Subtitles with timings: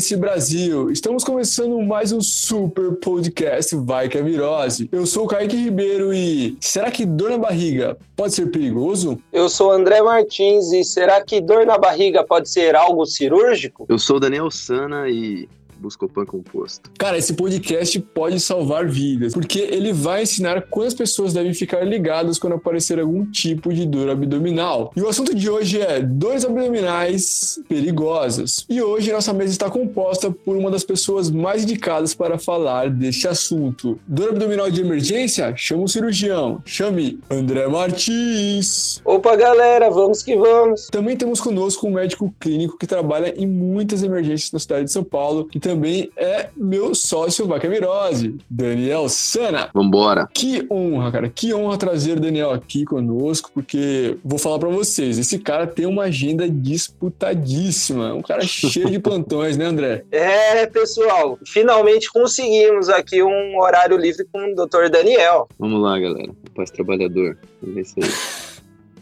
[0.00, 0.90] Catarinense Brasil.
[0.90, 4.88] Estamos começando mais um super podcast Vai que é Virose.
[4.90, 9.20] Eu sou o Kaique Ribeiro e será que dor na barriga pode ser perigoso?
[9.30, 13.84] Eu sou o André Martins e será que dor na barriga pode ser algo cirúrgico?
[13.88, 15.46] Eu sou o Daniel Sana e
[15.80, 16.90] Buscopan composto.
[16.98, 22.38] Cara, esse podcast pode salvar vidas, porque ele vai ensinar quantas pessoas devem ficar ligadas
[22.38, 24.92] quando aparecer algum tipo de dor abdominal.
[24.94, 28.66] E o assunto de hoje é dores abdominais perigosas.
[28.68, 33.26] E hoje nossa mesa está composta por uma das pessoas mais indicadas para falar deste
[33.26, 33.98] assunto.
[34.06, 35.54] Dor abdominal de emergência?
[35.56, 36.62] Chama o cirurgião.
[36.64, 39.00] Chame André Martins.
[39.04, 40.88] Opa, galera, vamos que vamos.
[40.88, 45.04] Também temos conosco um médico clínico que trabalha em muitas emergências na cidade de São
[45.04, 49.70] Paulo e também é meu sócio Vacamirose, Daniel Sana.
[49.72, 50.28] Vambora.
[50.34, 51.28] Que honra, cara.
[51.28, 55.86] Que honra trazer o Daniel aqui conosco, porque vou falar para vocês, esse cara tem
[55.86, 58.12] uma agenda disputadíssima.
[58.14, 60.04] Um cara cheio de plantões, né, André?
[60.10, 61.38] É, pessoal.
[61.46, 64.90] Finalmente conseguimos aqui um horário livre com o Dr.
[64.90, 65.48] Daniel.
[65.56, 66.32] Vamos lá, galera.
[66.52, 67.38] Paz trabalhador.
[67.64, 68.49] É isso aí.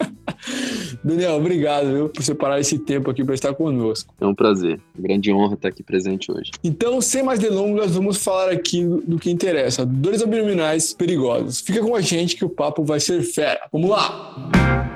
[1.03, 4.15] Daniel, obrigado viu, por separar esse tempo aqui para estar conosco.
[4.21, 4.81] É um prazer.
[4.99, 6.51] Grande honra estar aqui presente hoje.
[6.63, 11.61] Então, sem mais delongas, vamos falar aqui do que interessa: dores abdominais perigosas.
[11.61, 13.69] Fica com a gente que o papo vai ser fera.
[13.73, 14.88] Vamos lá!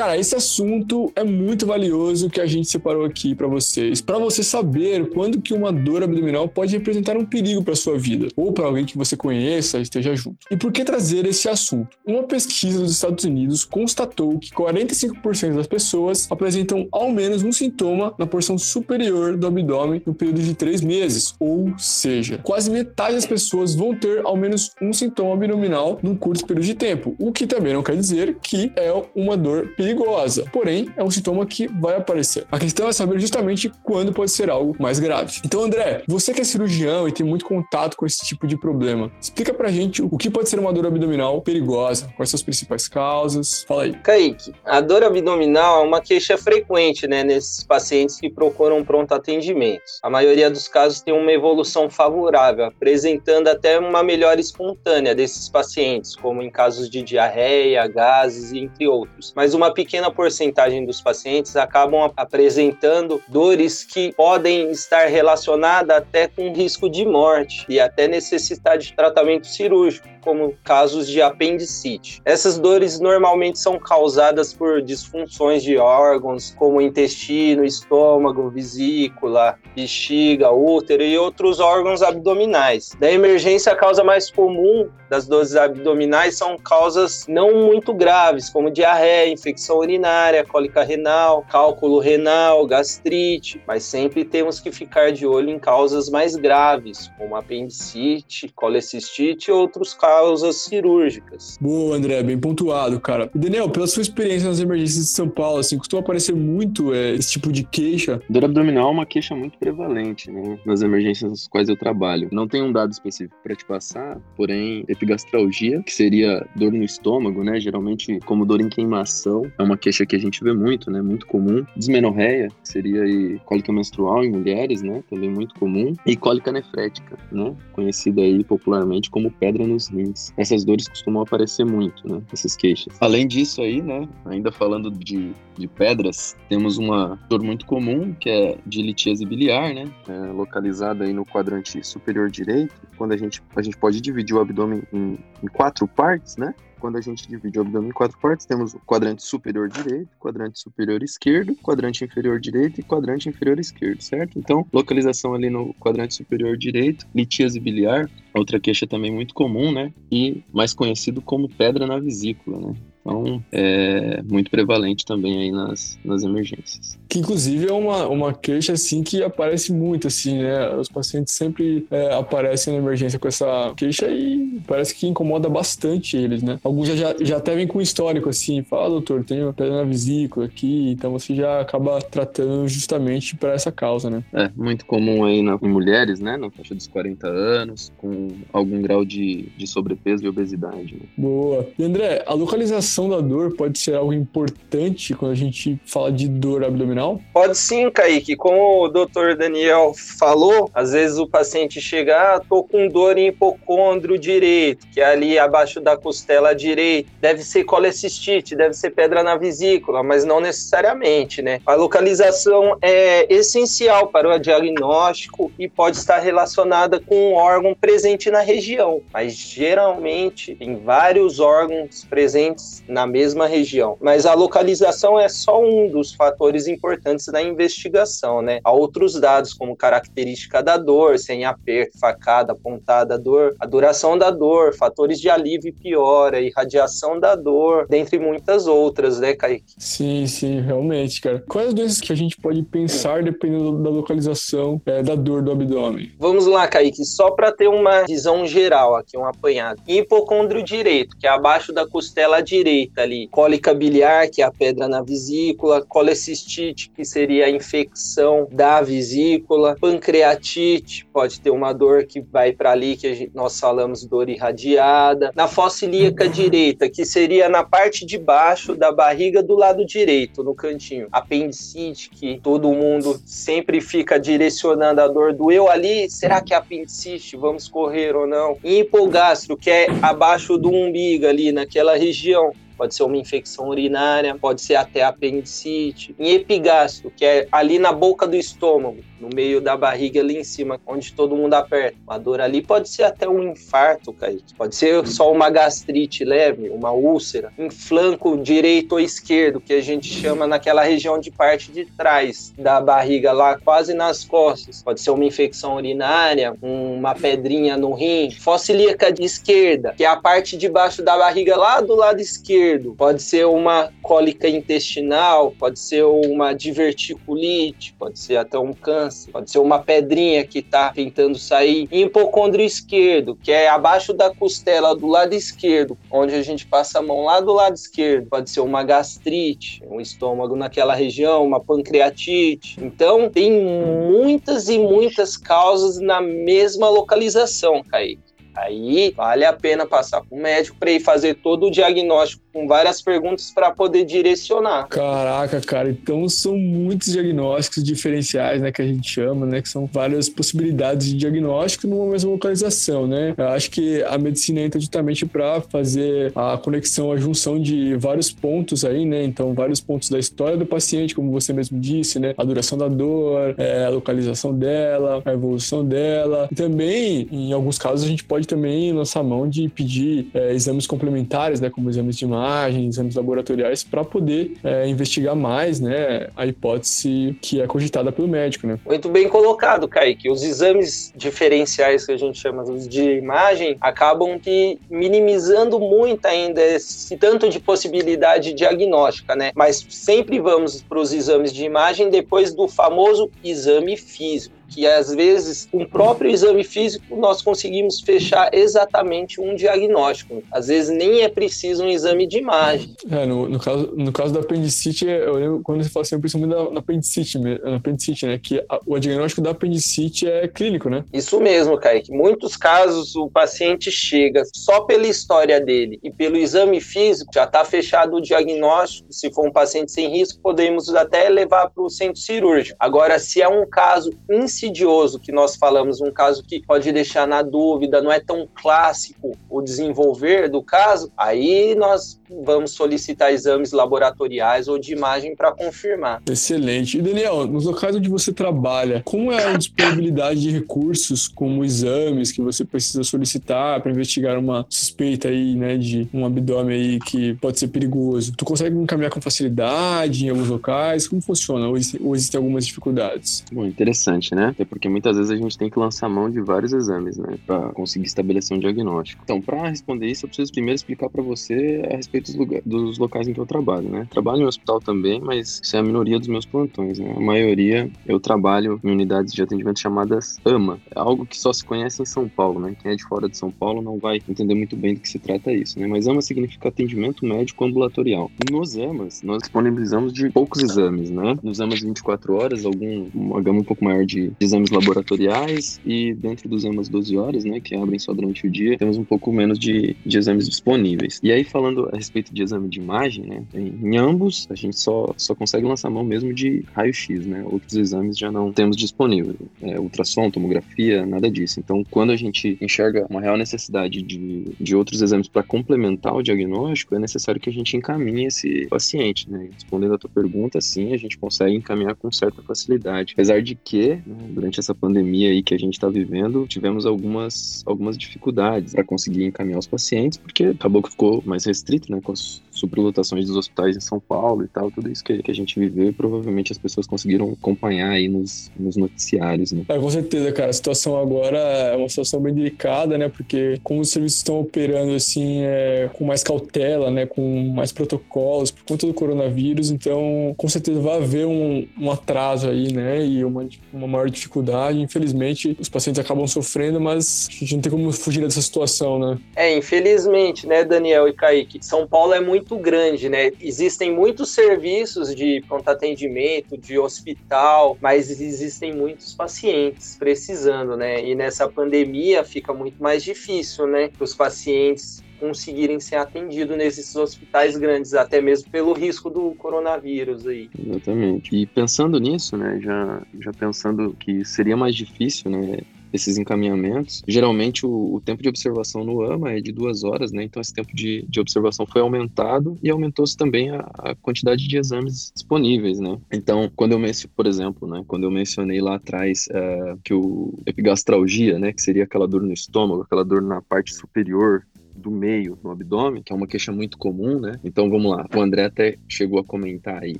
[0.00, 4.42] Cara, esse assunto é muito valioso que a gente separou aqui para vocês, para você
[4.42, 8.64] saber quando que uma dor abdominal pode representar um perigo para sua vida ou para
[8.64, 10.38] alguém que você conheça esteja junto.
[10.50, 11.98] E por que trazer esse assunto?
[12.06, 18.14] Uma pesquisa dos Estados Unidos constatou que 45% das pessoas apresentam ao menos um sintoma
[18.18, 23.26] na porção superior do abdômen no período de três meses, ou seja, quase metade das
[23.26, 27.46] pessoas vão ter ao menos um sintoma abdominal num curto período de tempo, o que
[27.46, 31.66] também não quer dizer que é uma dor perigosa perigosa, porém é um sintoma que
[31.66, 32.46] vai aparecer.
[32.50, 35.40] A questão é saber justamente quando pode ser algo mais grave.
[35.44, 39.10] Então, André, você que é cirurgião e tem muito contato com esse tipo de problema,
[39.20, 42.88] explica pra gente o que pode ser uma dor abdominal perigosa, quais são as principais
[42.88, 43.64] causas.
[43.66, 43.92] Fala aí.
[43.92, 49.82] Kaique, a dor abdominal é uma queixa frequente, né, nesses pacientes que procuram pronto atendimento.
[50.02, 56.14] A maioria dos casos tem uma evolução favorável, apresentando até uma melhora espontânea desses pacientes,
[56.14, 59.32] como em casos de diarreia, gases, entre outros.
[59.34, 66.52] Mas uma pequena porcentagem dos pacientes acabam apresentando dores que podem estar relacionadas até com
[66.52, 72.20] risco de morte e até necessitar de tratamento cirúrgico como casos de apendicite.
[72.26, 81.02] Essas dores normalmente são causadas por disfunções de órgãos, como intestino, estômago, vesícula, bexiga, útero
[81.02, 82.94] e outros órgãos abdominais.
[83.00, 88.70] Da emergência, a causa mais comum das dores abdominais são causas não muito graves, como
[88.70, 95.50] diarreia, infecção urinária, cólica renal, cálculo renal, gastrite, mas sempre temos que ficar de olho
[95.50, 101.58] em causas mais graves, como apendicite, colecistite e outros casos causas cirúrgicas.
[101.60, 103.30] Boa, André, bem pontuado, cara.
[103.34, 107.32] Daniel, pela sua experiência nas emergências de São Paulo, assim, costuma aparecer muito é, esse
[107.32, 108.20] tipo de queixa?
[108.28, 112.28] Dor abdominal é uma queixa muito prevalente, né, nas emergências nas quais eu trabalho.
[112.30, 117.42] Não tem um dado específico para te passar, porém, epigastralgia, que seria dor no estômago,
[117.42, 121.00] né, geralmente como dor em queimação, é uma queixa que a gente vê muito, né,
[121.00, 121.64] muito comum.
[121.76, 125.94] Dismenorreia, que seria aí cólica menstrual em mulheres, né, também muito comum.
[126.04, 130.32] E cólica nefrética, né, conhecida aí popularmente como pedra nos rins.
[130.36, 132.20] Essas dores costumam aparecer muito, né?
[132.32, 132.96] Essas queixas.
[133.00, 134.08] Além disso aí, né?
[134.24, 139.74] Ainda falando de, de pedras, temos uma dor muito comum que é de litíase biliar,
[139.74, 139.84] né?
[140.08, 142.74] É, localizada aí no quadrante superior direito.
[142.96, 146.54] Quando a gente, a gente pode dividir o abdômen em, em quatro partes, né?
[146.80, 150.58] quando a gente divide o abdômen em quatro partes, temos o quadrante superior direito, quadrante
[150.58, 154.38] superior esquerdo, quadrante inferior direito e quadrante inferior esquerdo, certo?
[154.38, 159.92] Então, localização ali no quadrante superior direito, litíase biliar, outra queixa também muito comum, né?
[160.10, 162.74] E mais conhecido como pedra na vesícula, né?
[163.00, 166.99] Então, é muito prevalente também aí nas, nas emergências.
[167.10, 170.76] Que, inclusive, é uma, uma queixa, assim, que aparece muito, assim, né?
[170.76, 176.16] Os pacientes sempre é, aparecem na emergência com essa queixa e parece que incomoda bastante
[176.16, 176.60] eles, né?
[176.62, 180.46] Alguns já, já até vêm com histórico, assim, fala, ah, doutor, uma pedra na vesícula
[180.46, 184.22] aqui, então você já acaba tratando justamente para essa causa, né?
[184.32, 186.36] É, muito comum aí na, em mulheres, né?
[186.36, 190.94] Na faixa dos 40 anos, com algum grau de, de sobrepeso e obesidade.
[190.94, 191.08] Né?
[191.18, 191.66] Boa.
[191.76, 196.28] E, André, a localização da dor pode ser algo importante quando a gente fala de
[196.28, 197.20] dor abdominal abdominal?
[197.32, 198.36] Pode sim, Kaique.
[198.36, 203.28] Como o doutor Daniel falou, às vezes o paciente chega, ah, tô com dor em
[203.28, 207.10] hipocôndrio direito, que é ali abaixo da costela direita.
[207.20, 211.60] Deve ser colecistite, deve ser pedra na vesícula, mas não necessariamente, né?
[211.64, 218.30] A localização é essencial para o diagnóstico e pode estar relacionada com um órgão presente
[218.30, 223.96] na região, mas geralmente tem vários órgãos presentes na mesma região.
[224.00, 226.89] Mas a localização é só um dos fatores importantes
[227.32, 228.60] da investigação, né?
[228.64, 234.30] Há outros dados, como característica da dor, sem aperto, facada, pontada, dor, a duração da
[234.30, 239.74] dor, fatores de alívio e piora, irradiação da dor, dentre muitas outras, né, Kaique?
[239.78, 241.42] Sim, sim, realmente, cara.
[241.48, 245.52] Quais as doenças que a gente pode pensar dependendo da localização é, da dor do
[245.52, 246.12] abdômen?
[246.18, 249.82] Vamos lá, Kaique, só para ter uma visão geral aqui, um apanhado.
[249.86, 253.28] Hipocôndrio direito, que é abaixo da costela direita ali.
[253.28, 255.84] Cólica biliar, que é a pedra na vesícula.
[255.86, 259.76] Colecistite, que seria a infecção da vesícula.
[259.80, 265.32] Pancreatite, pode ter uma dor que vai para ali, que gente, nós falamos dor irradiada.
[265.34, 270.42] Na fossa ilíaca direita, que seria na parte de baixo da barriga do lado direito,
[270.42, 271.08] no cantinho.
[271.10, 276.56] Apendicite, que todo mundo sempre fica direcionando a dor do eu ali, será que é
[276.56, 277.36] apendicite?
[277.36, 278.56] Vamos correr ou não?
[278.62, 284.34] E hipogastro, que é abaixo do umbigo ali, naquela região pode ser uma infecção urinária,
[284.34, 286.14] pode ser até apendicite.
[286.18, 290.44] Em epigastro, que é ali na boca do estômago, no meio da barriga ali em
[290.44, 291.96] cima, onde todo mundo aperta.
[292.06, 294.54] Uma dor ali pode ser até um infarto, Kaique.
[294.54, 297.52] Pode ser só uma gastrite leve, uma úlcera.
[297.58, 302.52] Em flanco direito ou esquerdo, que a gente chama naquela região de parte de trás
[302.56, 304.82] da barriga, lá quase nas costas.
[304.82, 308.30] Pode ser uma infecção urinária, uma pedrinha no rim.
[308.30, 312.94] Fossa ilíaca esquerda, que é a parte de baixo da barriga lá do lado esquerdo.
[312.96, 319.50] Pode ser uma cólica intestinal, pode ser uma diverticulite, pode ser até um câncer pode
[319.50, 321.88] ser uma pedrinha que está tentando sair.
[321.90, 326.98] E hipocôndrio esquerdo, que é abaixo da costela do lado esquerdo, onde a gente passa
[326.98, 328.28] a mão lá do lado esquerdo.
[328.28, 332.76] Pode ser uma gastrite, um estômago naquela região, uma pancreatite.
[332.82, 338.30] Então, tem muitas e muitas causas na mesma localização, Kaique.
[338.54, 342.66] Aí vale a pena passar para o médico para ir fazer todo o diagnóstico com
[342.66, 344.88] várias perguntas para poder direcionar.
[344.88, 349.86] Caraca, cara, então são muitos diagnósticos diferenciais, né, que a gente chama, né, que são
[349.86, 353.34] várias possibilidades de diagnóstico numa mesma localização, né?
[353.36, 358.30] Eu acho que a medicina entra justamente para fazer a conexão, a junção de vários
[358.30, 359.24] pontos aí, né?
[359.24, 362.34] Então, vários pontos da história do paciente, como você mesmo disse, né?
[362.36, 366.48] A duração da dor, é, a localização dela, a evolução dela.
[366.50, 370.86] E também, em alguns casos, a gente pode também lançar mão de pedir é, exames
[370.86, 376.46] complementares, né, como exames de imagem, exames laboratoriais, para poder é, investigar mais, né, a
[376.46, 378.78] hipótese que é cogitada pelo médico, né.
[378.84, 380.30] Muito bem colocado, Kaique.
[380.30, 387.16] Os exames diferenciais que a gente chama de imagem acabam que minimizando muito ainda esse
[387.16, 392.68] tanto de possibilidade diagnóstica, né, mas sempre vamos para os exames de imagem depois do
[392.68, 399.40] famoso exame físico que às vezes, com o próprio exame físico, nós conseguimos fechar exatamente
[399.40, 400.42] um diagnóstico.
[400.50, 402.94] Às vezes nem é preciso um exame de imagem.
[403.10, 406.56] É, no, no, caso, no caso da apendicite, eu lembro quando você fala assim, principalmente
[406.56, 408.38] da, da apendicite, na apendicite, né?
[408.38, 411.04] Que a, o diagnóstico da apendicite é clínico, né?
[411.12, 412.12] Isso mesmo, Kaique.
[412.12, 417.64] Muitos casos o paciente chega só pela história dele e pelo exame físico, já está
[417.64, 419.12] fechado o diagnóstico.
[419.12, 422.76] Se for um paciente sem risco, podemos até levar para o centro cirúrgico.
[422.78, 427.26] Agora, se é um caso incidente, insidioso que nós falamos, um caso que pode deixar
[427.26, 433.72] na dúvida, não é tão clássico o desenvolver do caso, aí nós vamos solicitar exames
[433.72, 436.22] laboratoriais ou de imagem para confirmar.
[436.28, 436.98] Excelente.
[436.98, 442.32] E Daniel, nos locais onde você trabalha, como é a disponibilidade de recursos como exames
[442.32, 447.34] que você precisa solicitar para investigar uma suspeita aí, né, de um abdômen aí que
[447.34, 448.32] pode ser perigoso?
[448.36, 451.08] Tu consegue encaminhar com facilidade em alguns locais?
[451.08, 451.66] Como funciona?
[451.66, 453.44] Ou, ou existem algumas dificuldades?
[453.52, 454.48] Bom, interessante, né?
[454.48, 457.70] Até porque muitas vezes a gente tem que lançar mão de vários exames, né, para
[457.70, 459.22] conseguir estabelecer um diagnóstico.
[459.24, 462.98] Então, para responder isso, eu preciso primeiro explicar para você a respeito dos, lugar, dos
[462.98, 464.06] locais em que eu trabalho, né?
[464.10, 467.14] Trabalho em hospital também, mas isso é a minoria dos meus plantões, né?
[467.16, 470.78] A maioria eu trabalho em unidades de atendimento chamadas AMA.
[470.94, 472.76] É algo que só se conhece em São Paulo, né?
[472.80, 475.18] Quem é de fora de São Paulo não vai entender muito bem do que se
[475.18, 475.86] trata isso, né?
[475.86, 478.30] Mas AMA significa atendimento médico ambulatorial.
[478.50, 481.36] Nos AMAs, nós disponibilizamos de poucos exames, né?
[481.42, 486.48] Nos AMAs 24 horas, algum, uma gama um pouco maior de exames laboratoriais e dentro
[486.48, 489.58] dos EMAs 12 horas, né, que abrem só durante o dia, temos um pouco menos
[489.58, 491.20] de, de exames disponíveis.
[491.22, 495.12] E aí, falando a respeito de exame de imagem, né, em ambos a gente só,
[495.16, 497.42] só consegue lançar mão mesmo de raio-x, né?
[497.44, 499.34] Outros exames já não temos disponível.
[499.62, 501.60] É, ultrassom, tomografia, nada disso.
[501.60, 506.22] Então, quando a gente enxerga uma real necessidade de, de outros exames para complementar o
[506.22, 509.48] diagnóstico, é necessário que a gente encaminhe esse paciente, né?
[509.52, 513.12] Respondendo a tua pergunta, sim, a gente consegue encaminhar com certa facilidade.
[513.14, 517.62] Apesar de que, né, durante essa pandemia aí que a gente está vivendo, tivemos algumas,
[517.66, 521.99] algumas dificuldades para conseguir encaminhar os pacientes, porque acabou que ficou mais restrito, né?
[522.00, 525.34] Com as superlotações dos hospitais em São Paulo e tal, tudo isso que, que a
[525.34, 529.64] gente viveu e provavelmente as pessoas conseguiram acompanhar aí nos, nos noticiários, né?
[529.68, 530.50] É, com certeza, cara.
[530.50, 533.08] A situação agora é uma situação bem delicada, né?
[533.08, 537.06] Porque como os serviços estão operando assim é, com mais cautela, né?
[537.06, 542.48] Com mais protocolos por conta do coronavírus, então com certeza vai haver um, um atraso
[542.48, 543.04] aí, né?
[543.04, 544.80] E uma, uma maior dificuldade.
[544.80, 549.18] Infelizmente, os pacientes acabam sofrendo, mas a gente não tem como fugir dessa situação, né?
[549.36, 551.64] É, infelizmente, né, Daniel e Kaique?
[551.64, 553.32] São Paulo é muito grande, né?
[553.40, 561.04] Existem muitos serviços de pronto atendimento, de hospital, mas existem muitos pacientes precisando, né?
[561.04, 563.90] E nessa pandemia fica muito mais difícil, né?
[563.98, 570.48] Os pacientes conseguirem ser atendidos nesses hospitais grandes, até mesmo pelo risco do coronavírus aí.
[570.58, 571.36] Exatamente.
[571.36, 575.58] E pensando nisso, né, já, já pensando que seria mais difícil, né,
[575.92, 577.02] esses encaminhamentos.
[577.06, 580.24] Geralmente o, o, tempo de observação no AMA é de duas horas, né?
[580.24, 584.56] Então esse tempo de, de observação foi aumentado e aumentou-se também a, a, quantidade de
[584.56, 585.98] exames disponíveis, né?
[586.12, 587.84] Então, quando eu mencionei, por exemplo, né?
[587.86, 591.52] Quando eu mencionei lá atrás uh, que o epigastralgia, né?
[591.52, 594.44] Que seria aquela dor no estômago, aquela dor na parte superior
[594.80, 597.38] do meio no abdômen, que é uma queixa muito comum, né?
[597.44, 598.06] Então vamos lá.
[598.14, 599.96] O André até chegou a comentar aí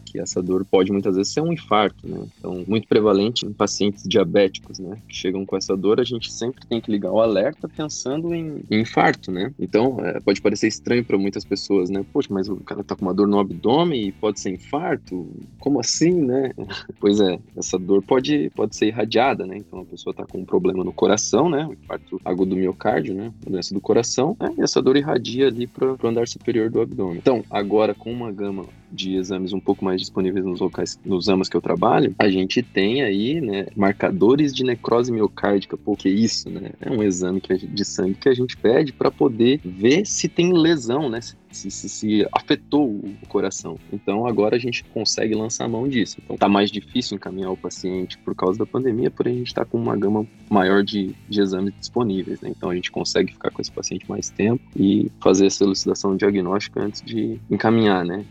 [0.04, 2.26] que essa dor pode muitas vezes ser um infarto, né?
[2.38, 4.98] Então, muito prevalente em pacientes diabéticos, né?
[5.08, 8.62] Que chegam com essa dor, a gente sempre tem que ligar o alerta pensando em,
[8.70, 9.52] infarto, né?
[9.58, 12.04] Então, é, pode parecer estranho para muitas pessoas, né?
[12.12, 15.28] Poxa, mas o cara tá com uma dor no abdômen e pode ser infarto?
[15.58, 16.52] Como assim, né?
[17.00, 19.56] pois é, essa dor pode, pode ser irradiada, né?
[19.56, 21.66] Então, a pessoa tá com um problema no coração, né?
[21.66, 23.32] Um infarto agudo do miocárdio, né?
[23.42, 24.52] Uma doença do coração, né?
[24.58, 27.18] E essa dor irradia ali para o andar superior do abdômen.
[27.18, 31.48] Então, agora com uma gama de exames um pouco mais disponíveis nos locais, nos amas
[31.48, 35.76] que eu trabalho, a gente tem aí, né, marcadores de necrose miocárdica.
[35.76, 36.70] Pô, que isso, né?
[36.80, 40.52] É um exame que de sangue que a gente pede para poder ver se tem
[40.52, 41.20] lesão, né?
[41.20, 43.76] Se se, se, afetou o coração.
[43.92, 46.18] Então agora a gente consegue lançar a mão disso.
[46.22, 49.64] Então tá mais difícil encaminhar o paciente por causa da pandemia, porém a gente está
[49.64, 52.40] com uma gama maior de, de exames disponíveis.
[52.40, 52.50] Né?
[52.50, 56.80] Então a gente consegue ficar com esse paciente mais tempo e fazer essa elucidação diagnóstica
[56.80, 58.24] antes de encaminhar, né?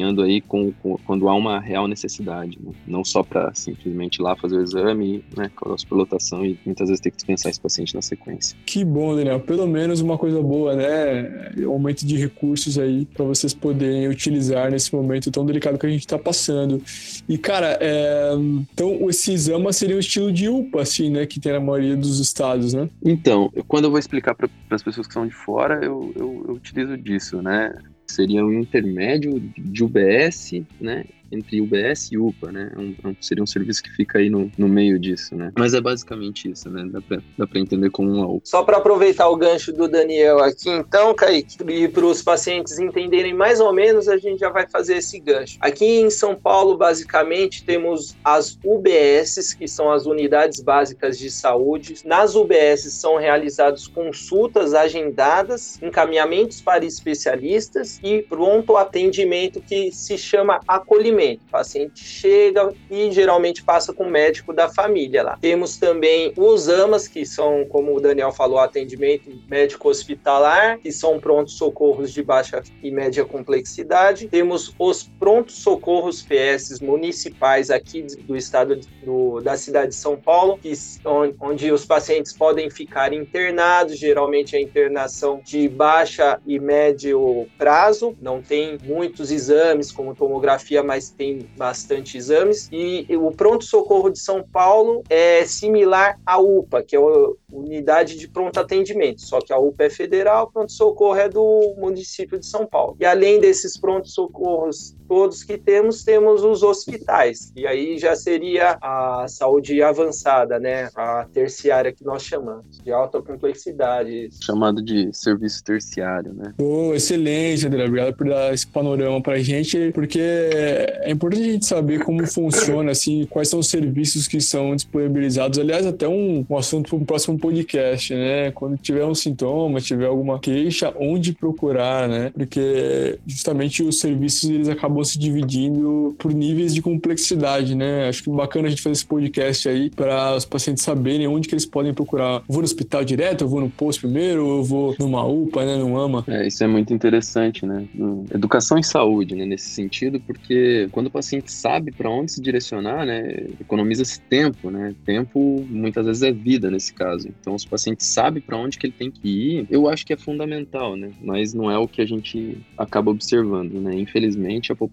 [0.00, 2.72] Encaminhando aí com, com quando há uma real necessidade, né?
[2.86, 5.50] não só para simplesmente ir lá fazer o exame, né?
[5.66, 8.56] A superlotação e muitas vezes ter que dispensar esse paciente na sequência.
[8.66, 9.40] Que bom, Daniel.
[9.40, 11.52] Pelo menos uma coisa boa, né?
[11.64, 15.90] Aumento de recursos recursos aí para vocês poderem utilizar nesse momento tão delicado que a
[15.90, 16.82] gente está passando.
[17.28, 18.32] E, cara, é...
[18.72, 21.26] então esse exame seria um estilo de UPA, assim, né?
[21.26, 22.88] Que tem na maioria dos estados, né?
[23.04, 26.54] Então, quando eu vou explicar para as pessoas que são de fora, eu, eu, eu
[26.54, 27.72] utilizo disso, né?
[28.10, 31.04] Seria um intermédio de UBS, né?
[31.30, 32.72] Entre UBS e UPA, né?
[32.74, 35.52] É um, é um, seria um serviço que fica aí no, no meio disso, né?
[35.56, 36.88] Mas é basicamente isso, né?
[36.90, 38.40] Dá pra, dá pra entender como um UPA.
[38.44, 43.34] Só para aproveitar o gancho do Daniel aqui, então, Kaique, e para os pacientes entenderem
[43.34, 45.56] mais ou menos, a gente já vai fazer esse gancho.
[45.60, 51.94] Aqui em São Paulo, basicamente, temos as UBSs, que são as unidades básicas de saúde.
[52.04, 60.60] Nas UBSs são realizadas consultas agendadas, encaminhamentos para especialistas e pronto atendimento que se chama
[60.66, 65.38] acolhimento O paciente chega e geralmente passa com o médico da família lá.
[65.40, 71.20] Temos também os AMAs, que são, como o Daniel falou, atendimento médico hospitalar, que são
[71.20, 74.28] prontos socorros de baixa e média complexidade.
[74.28, 80.58] Temos os prontos socorros PS municipais aqui do estado do, da cidade de São Paulo,
[80.58, 80.72] que,
[81.04, 88.16] onde, onde os pacientes podem ficar internados, geralmente a internação de baixa e médio prazo,
[88.20, 92.68] não tem muitos exames como tomografia, mas tem bastante exames.
[92.72, 98.28] E o pronto-socorro de São Paulo é similar à UPA, que é a Unidade de
[98.28, 102.96] Pronto Atendimento, só que a UPA é federal, pronto-socorro é do município de São Paulo.
[103.00, 107.52] E além desses pronto-socorros todos que temos, temos os hospitais.
[107.56, 110.88] E aí já seria a saúde avançada, né?
[110.94, 114.28] A terciária que nós chamamos, de alta complexidade.
[114.40, 116.54] Chamado de serviço terciário, né?
[116.56, 117.86] Pô, excelente, André.
[117.86, 122.92] Obrigado por dar esse panorama pra gente, porque é importante a gente saber como funciona,
[122.92, 125.58] assim, quais são os serviços que são disponibilizados.
[125.58, 128.52] Aliás, até um, um assunto para um próximo podcast, né?
[128.52, 132.30] Quando tiver um sintoma, tiver alguma queixa, onde procurar, né?
[132.32, 138.08] Porque justamente os serviços eles acabam se dividindo por níveis de complexidade, né?
[138.08, 141.54] Acho que bacana a gente fazer esse podcast aí para os pacientes saberem onde que
[141.54, 142.36] eles podem procurar.
[142.36, 145.76] Eu vou no hospital direto, eu vou no posto primeiro, eu vou numa UPA, né?
[145.76, 146.24] No AMA.
[146.26, 147.86] É, isso é muito interessante, né?
[148.34, 149.44] Educação em saúde, né?
[149.44, 153.46] Nesse sentido, porque quando o paciente sabe para onde se direcionar, né?
[153.60, 154.94] Economiza-se tempo, né?
[155.04, 157.28] Tempo muitas vezes é vida nesse caso.
[157.28, 160.12] Então, se o paciente sabe para onde que ele tem que ir, eu acho que
[160.12, 161.10] é fundamental, né?
[161.22, 163.94] Mas não é o que a gente acaba observando, né?
[163.94, 164.89] Infelizmente, a população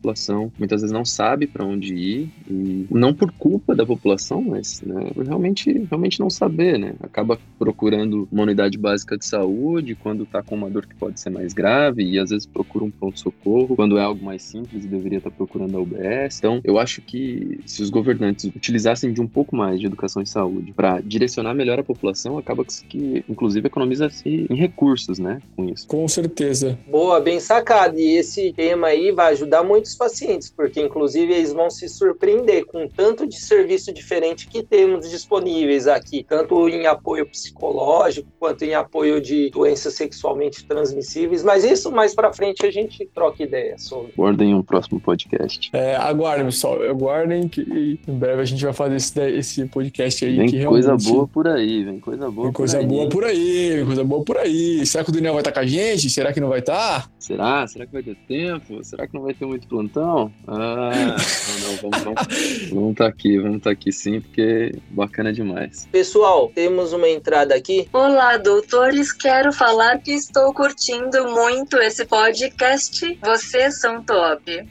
[0.58, 5.12] muitas vezes não sabe para onde ir e não por culpa da população, mas né,
[5.26, 6.94] realmente, realmente não saber, né?
[7.02, 11.30] Acaba procurando uma unidade básica de saúde quando está com uma dor que pode ser
[11.30, 15.18] mais grave e às vezes procura um pronto-socorro quando é algo mais simples e deveria
[15.18, 16.38] estar tá procurando a UBS.
[16.38, 20.26] Então, eu acho que se os governantes utilizassem de um pouco mais de educação em
[20.26, 25.42] saúde para direcionar melhor a população, acaba que, inclusive, economiza-se em recursos, né?
[25.56, 25.88] Com isso.
[25.88, 26.78] Com certeza.
[26.90, 28.00] Boa, bem sacado.
[28.00, 32.88] E esse tema aí vai ajudar muitos pacientes, porque, inclusive, eles vão se surpreender com
[32.88, 39.22] tanto de serviço diferente que temos disponíveis aqui, tanto em apoio psicológico quanto em apoio
[39.22, 41.44] de doenças sexualmente transmissíveis.
[41.44, 44.12] Mas isso mais para frente a gente troca ideia sobre.
[44.18, 45.70] Aguardem um próximo podcast.
[45.74, 46.82] É, aguardem, pessoal.
[46.84, 50.38] Aguardem que em breve a gente vai fazer esse, esse podcast aí.
[50.38, 53.10] Vem que coisa boa por aí, vem coisa boa vem coisa por boa aí.
[53.10, 54.86] por aí, vem coisa boa por aí.
[54.86, 56.10] Será que o Daniel vai estar com a gente?
[56.10, 57.10] Será que não vai estar?
[57.20, 57.68] Será?
[57.68, 58.84] Será que vai ter tempo?
[58.84, 60.32] Será que não vai ter muito plantão?
[60.48, 61.16] Ah,
[61.60, 65.88] não, não, vamos, vamos, vamos tá aqui, vamos estar tá aqui sim, porque bacana demais.
[65.92, 67.88] Pessoal, temos uma entrada aqui.
[67.94, 69.12] Olá, doutores.
[69.12, 73.20] Quero falar que estou curtindo muito esse podcast.
[73.22, 74.68] Vocês são top.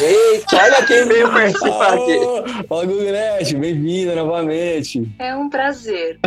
[0.00, 2.66] Eita, olha quem veio participar aqui.
[2.68, 5.10] Fala, Gugunete, bem-vinda novamente.
[5.18, 6.18] É um prazer.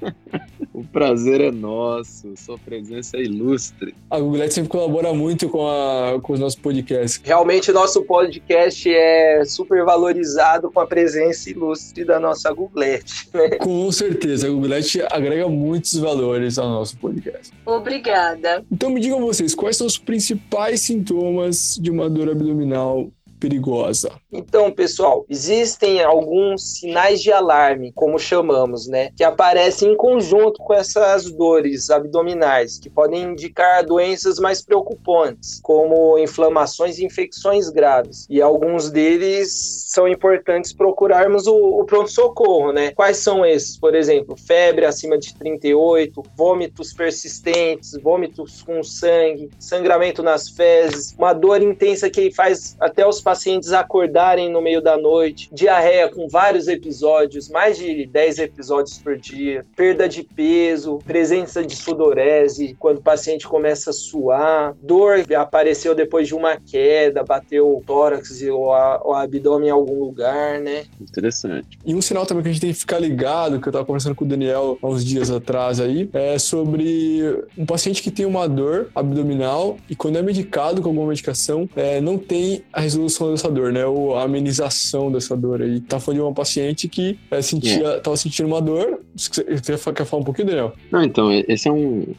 [0.78, 3.92] O prazer é nosso, sua presença é ilustre.
[4.08, 7.20] A Google sempre colabora muito com, a, com os nossos podcasts.
[7.24, 13.28] Realmente, nosso podcast é super valorizado com a presença ilustre da nossa Googlete.
[13.34, 13.56] Né?
[13.56, 17.52] Com certeza, a Googlete agrega muitos valores ao nosso podcast.
[17.66, 18.64] Obrigada.
[18.70, 24.10] Então me digam vocês, quais são os principais sintomas de uma dor abdominal perigosa?
[24.32, 30.74] Então, pessoal, existem alguns sinais de alarme, como chamamos, né, que aparecem em conjunto com
[30.74, 38.26] essas dores abdominais, que podem indicar doenças mais preocupantes, como inflamações e infecções graves.
[38.28, 42.92] E alguns deles são importantes procurarmos o, o pronto-socorro, né?
[42.92, 43.76] Quais são esses?
[43.78, 51.32] Por exemplo, febre acima de 38, vômitos persistentes, vômitos com sangue, sangramento nas fezes, uma
[51.32, 56.66] dor intensa que faz até os pacientes acordarem no meio da noite, diarreia com vários
[56.66, 63.02] episódios, mais de 10 episódios por dia, perda de peso, presença de sudorese, quando o
[63.02, 68.68] paciente começa a suar, dor que apareceu depois de uma queda, bateu o tórax ou
[68.68, 70.84] o abdômen em algum lugar, né?
[70.98, 71.78] Interessante.
[71.84, 74.14] E um sinal também que a gente tem que ficar ligado, que eu estava conversando
[74.14, 78.48] com o Daniel há uns dias atrás aí, é sobre um paciente que tem uma
[78.48, 83.50] dor abdominal e quando é medicado com alguma medicação, é, não tem a resolução dessa
[83.50, 83.84] dor, né?
[83.84, 85.80] Ou a amenização dessa dor aí.
[85.80, 88.00] Tá falando de uma paciente que é, sentia, yeah.
[88.00, 89.00] tava sentindo uma dor.
[89.14, 90.72] Você quer falar um pouquinho, Daniel?
[90.90, 92.14] Não, então, esse é um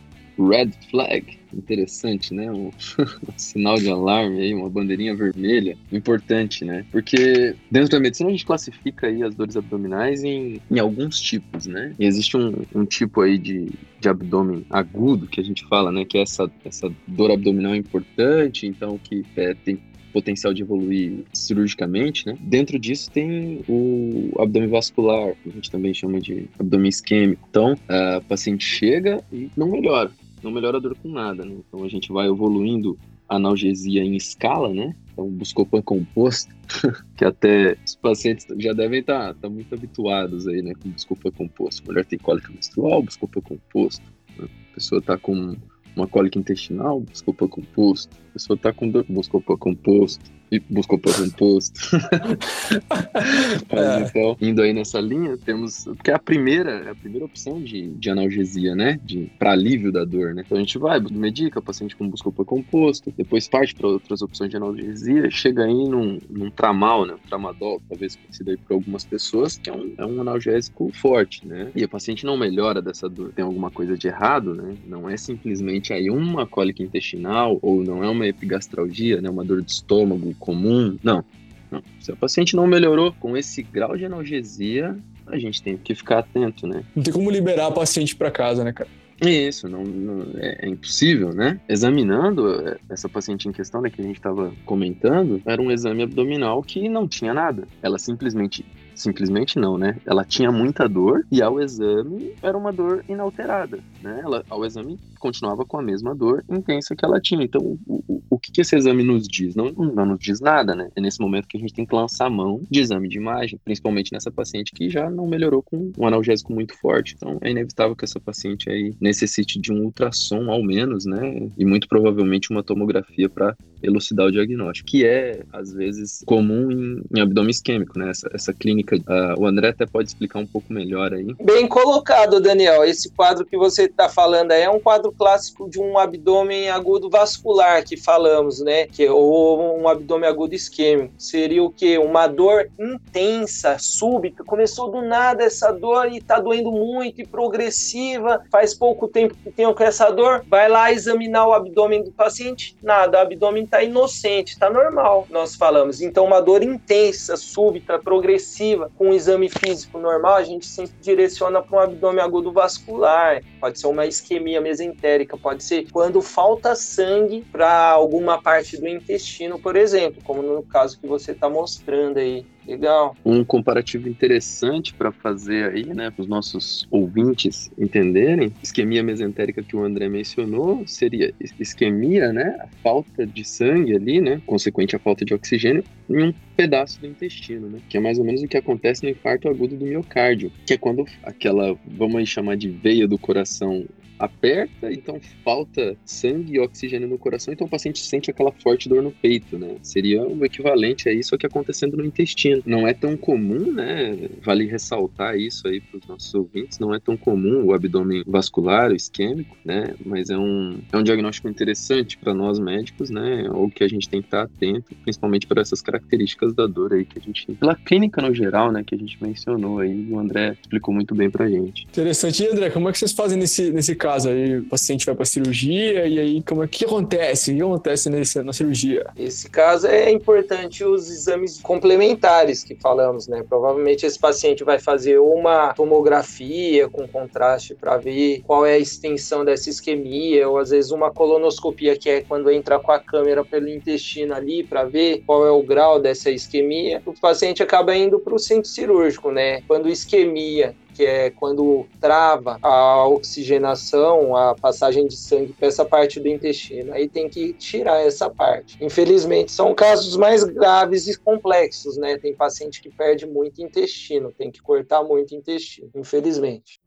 [0.47, 2.49] red flag interessante, né?
[2.51, 2.67] Um,
[2.99, 6.85] um, sinal de alarme aí, uma bandeirinha vermelha, importante, né?
[6.91, 11.65] Porque dentro da medicina a gente classifica aí as dores abdominais em, em alguns tipos,
[11.65, 11.93] né?
[11.99, 16.05] E existe um, um tipo aí de, de abdômen agudo que a gente fala, né?
[16.05, 19.79] Que é essa, essa dor abdominal importante, então que é, tem
[20.09, 22.37] potencial de evoluir cirurgicamente, né?
[22.41, 27.45] Dentro disso tem o abdômen vascular, que a gente também chama de abdômen isquêmico.
[27.49, 30.11] Então, a paciente chega e não melhora,
[30.43, 31.55] não melhora a dor com nada, né?
[31.67, 34.95] Então a gente vai evoluindo a analgesia em escala, né?
[35.13, 36.53] Então, Buscopan composto,
[37.15, 40.73] que até os pacientes já devem estar, tá, tá muito habituados aí, né?
[40.81, 41.85] Com Buscopan composto.
[41.85, 44.03] Mulher tem cólica menstrual, Buscopan composto.
[44.37, 44.47] Né?
[44.71, 45.55] A pessoa está com
[45.95, 48.15] uma cólica intestinal, Buscopan composto.
[48.39, 50.23] A pessoa está com dor, Buscopan composto.
[50.51, 51.79] e buscou por um posto.
[53.71, 54.01] Mas é.
[54.01, 55.85] então, indo aí nessa linha, temos.
[55.85, 58.99] Porque é a primeira, é a primeira opção de, de analgesia, né?
[59.03, 60.43] De, para alívio da dor, né?
[60.45, 64.49] Então a gente vai, medica o paciente com buscopan composto, depois parte para outras opções
[64.49, 67.15] de analgesia, chega aí num, num tramal, né?
[67.27, 71.71] tramadol, talvez conhecido aí por algumas pessoas, que é um, é um analgésico forte, né?
[71.75, 74.75] E o paciente não melhora dessa dor, tem alguma coisa de errado, né?
[74.87, 79.29] Não é simplesmente aí uma cólica intestinal ou não é uma epigastralgia, né?
[79.29, 80.97] Uma dor de estômago comum.
[81.03, 81.23] Não.
[81.71, 81.81] não.
[81.99, 86.19] Se o paciente não melhorou com esse grau de analgesia, a gente tem que ficar
[86.19, 86.83] atento, né?
[86.95, 88.89] Não tem como liberar o paciente para casa, né, cara?
[89.21, 91.59] Isso, não, não é, é, impossível, né?
[91.67, 96.03] Examinando é, essa paciente em questão, né, que a gente estava comentando, era um exame
[96.03, 97.67] abdominal que não tinha nada.
[97.81, 98.65] Ela simplesmente
[98.95, 99.95] simplesmente não, né?
[100.05, 104.21] Ela tinha muita dor e ao exame era uma dor inalterada, né?
[104.23, 107.43] Ela, ao exame continuava com a mesma dor intensa que ela tinha.
[107.43, 109.55] Então, o, o, o que, esse exame nos diz?
[109.55, 110.89] Não, não nos diz nada, né?
[110.95, 113.59] É nesse momento que a gente tem que lançar a mão de exame de imagem,
[113.63, 117.15] principalmente nessa paciente que já não melhorou com um analgésico muito forte.
[117.15, 121.49] Então, é inevitável que essa paciente aí necessite de um ultrassom, ao menos, né?
[121.57, 127.01] E muito provavelmente uma tomografia para elucidar o diagnóstico, que é, às vezes, comum em,
[127.15, 128.09] em abdômen isquêmico, né?
[128.09, 131.33] Essa, essa clínica, uh, o André até pode explicar um pouco melhor aí.
[131.43, 132.83] Bem colocado, Daniel.
[132.83, 137.09] Esse quadro que você está falando aí é um quadro clássico de um abdômen agudo
[137.09, 138.87] vascular que falamos, né?
[138.87, 141.13] Que, ou um abdômen agudo isquêmico.
[141.17, 141.97] Seria o quê?
[141.97, 144.43] Uma dor intensa, súbita.
[144.43, 148.43] Começou do nada essa dor e está doendo muito e progressiva.
[148.51, 150.43] Faz pouco tempo que tenho com essa dor.
[150.47, 152.75] Vai lá examinar o abdômen do paciente.
[152.81, 156.01] Nada, o abdômen está inocente, está normal, nós falamos.
[156.01, 161.61] Então, uma dor intensa, súbita, progressiva, com um exame físico normal, a gente sempre direciona
[161.61, 167.45] para um abdômen agudo vascular, pode ser uma isquemia mesentérica, pode ser quando falta sangue
[167.51, 172.45] para alguma parte do intestino, por exemplo, como no caso que você está mostrando aí.
[172.69, 173.15] Legal.
[173.25, 179.75] Um comparativo interessante para fazer aí, né, para os nossos ouvintes entenderem, isquemia mesentérica que
[179.75, 185.25] o André mencionou seria isquemia, né, a falta de sangue ali, né, consequente à falta
[185.25, 188.57] de oxigênio em um pedaço do intestino, né, que é mais ou menos o que
[188.57, 193.17] acontece no infarto agudo do miocárdio, que é quando aquela, vamos chamar de veia do
[193.17, 193.83] coração
[194.19, 199.01] aperta, então falta sangue e oxigênio no coração, então o paciente sente aquela forte dor
[199.01, 199.77] no peito, né?
[199.81, 202.61] Seria o equivalente a isso aqui acontecendo no intestino.
[202.65, 204.29] Não é tão comum, né?
[204.41, 208.91] Vale ressaltar isso aí para os nossos ouvintes, não é tão comum o abdômen vascular,
[208.91, 209.95] o isquêmico, né?
[210.05, 213.49] Mas é um, é um diagnóstico interessante para nós médicos, né?
[213.51, 217.05] Ou que a gente tem que estar atento, principalmente para essas características da dor aí
[217.05, 218.83] que a gente, pela clínica no geral, né?
[218.85, 221.83] Que a gente mencionou aí, o André explicou muito bem pra gente.
[221.83, 222.43] Interessante.
[222.43, 224.08] E André, como é que vocês fazem nesse, nesse caso?
[224.09, 227.51] Caso, aí o paciente vai para cirurgia e aí como é que acontece?
[227.51, 229.05] O que acontece nesse, na cirurgia?
[229.15, 233.43] Esse caso é importante os exames complementares que falamos, né?
[233.47, 239.45] Provavelmente esse paciente vai fazer uma tomografia com contraste para ver qual é a extensão
[239.45, 243.69] dessa isquemia, ou às vezes uma colonoscopia, que é quando entra com a câmera pelo
[243.69, 247.01] intestino ali para ver qual é o grau dessa isquemia.
[247.05, 249.61] O paciente acaba indo para o centro cirúrgico, né?
[249.67, 256.19] Quando isquemia que é quando trava a oxigenação, a passagem de sangue para essa parte
[256.19, 256.91] do intestino.
[256.91, 258.77] Aí tem que tirar essa parte.
[258.83, 262.17] Infelizmente, são casos mais graves e complexos, né?
[262.17, 266.81] Tem paciente que perde muito intestino, tem que cortar muito intestino, infelizmente.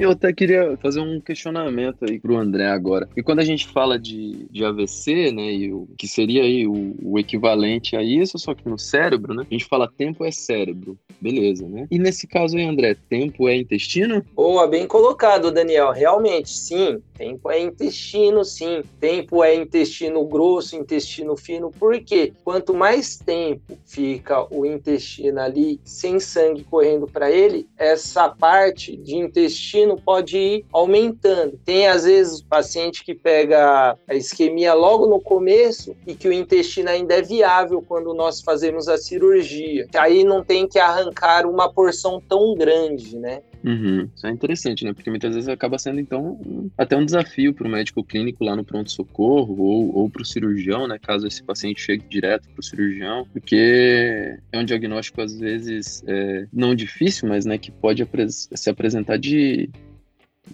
[0.00, 3.06] Eu até queria fazer um questionamento aí pro André agora.
[3.14, 6.96] E quando a gente fala de, de AVC, né, e o que seria aí o,
[7.02, 10.98] o equivalente a isso, só que no cérebro, né, a gente fala tempo é cérebro,
[11.20, 11.86] beleza, né?
[11.90, 14.24] E nesse caso aí, André, tempo é intestino?
[14.34, 15.90] Boa, bem colocado, Daniel.
[15.90, 17.02] Realmente, sim.
[17.18, 18.82] Tempo é intestino, sim.
[18.98, 21.70] Tempo é intestino grosso, intestino fino.
[21.70, 22.32] Por quê?
[22.42, 29.16] Quanto mais tempo fica o intestino ali sem sangue correndo para ele, essa parte de
[29.16, 31.58] intestino intestino pode ir aumentando.
[31.64, 36.90] Tem às vezes paciente que pega a isquemia logo no começo e que o intestino
[36.90, 39.86] ainda é viável quando nós fazemos a cirurgia.
[39.94, 43.42] Aí não tem que arrancar uma porção tão grande, né?
[43.62, 44.08] Uhum.
[44.14, 44.92] Isso é interessante, né?
[44.92, 48.64] Porque muitas vezes acaba sendo, então, até um desafio para o médico clínico lá no
[48.64, 50.98] pronto-socorro ou, ou para o cirurgião, né?
[50.98, 56.46] Caso esse paciente chegue direto para o cirurgião, porque é um diagnóstico, às vezes, é,
[56.52, 59.68] não difícil, mas né, que pode se apresentar de,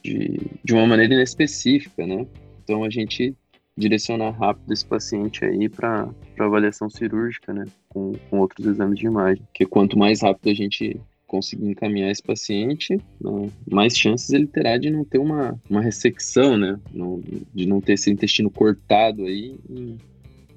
[0.02, 2.26] de, de uma maneira inespecífica, né?
[2.64, 3.34] Então, a gente
[3.78, 7.66] direcionar rápido esse paciente aí para avaliação cirúrgica, né?
[7.88, 9.44] Com, com outros exames de imagem.
[9.44, 14.76] Porque quanto mais rápido a gente conseguir encaminhar esse paciente, né, mais chances ele terá
[14.78, 16.78] de não ter uma, uma ressecção, né?
[16.92, 17.20] Não,
[17.54, 19.98] de não ter esse intestino cortado aí em,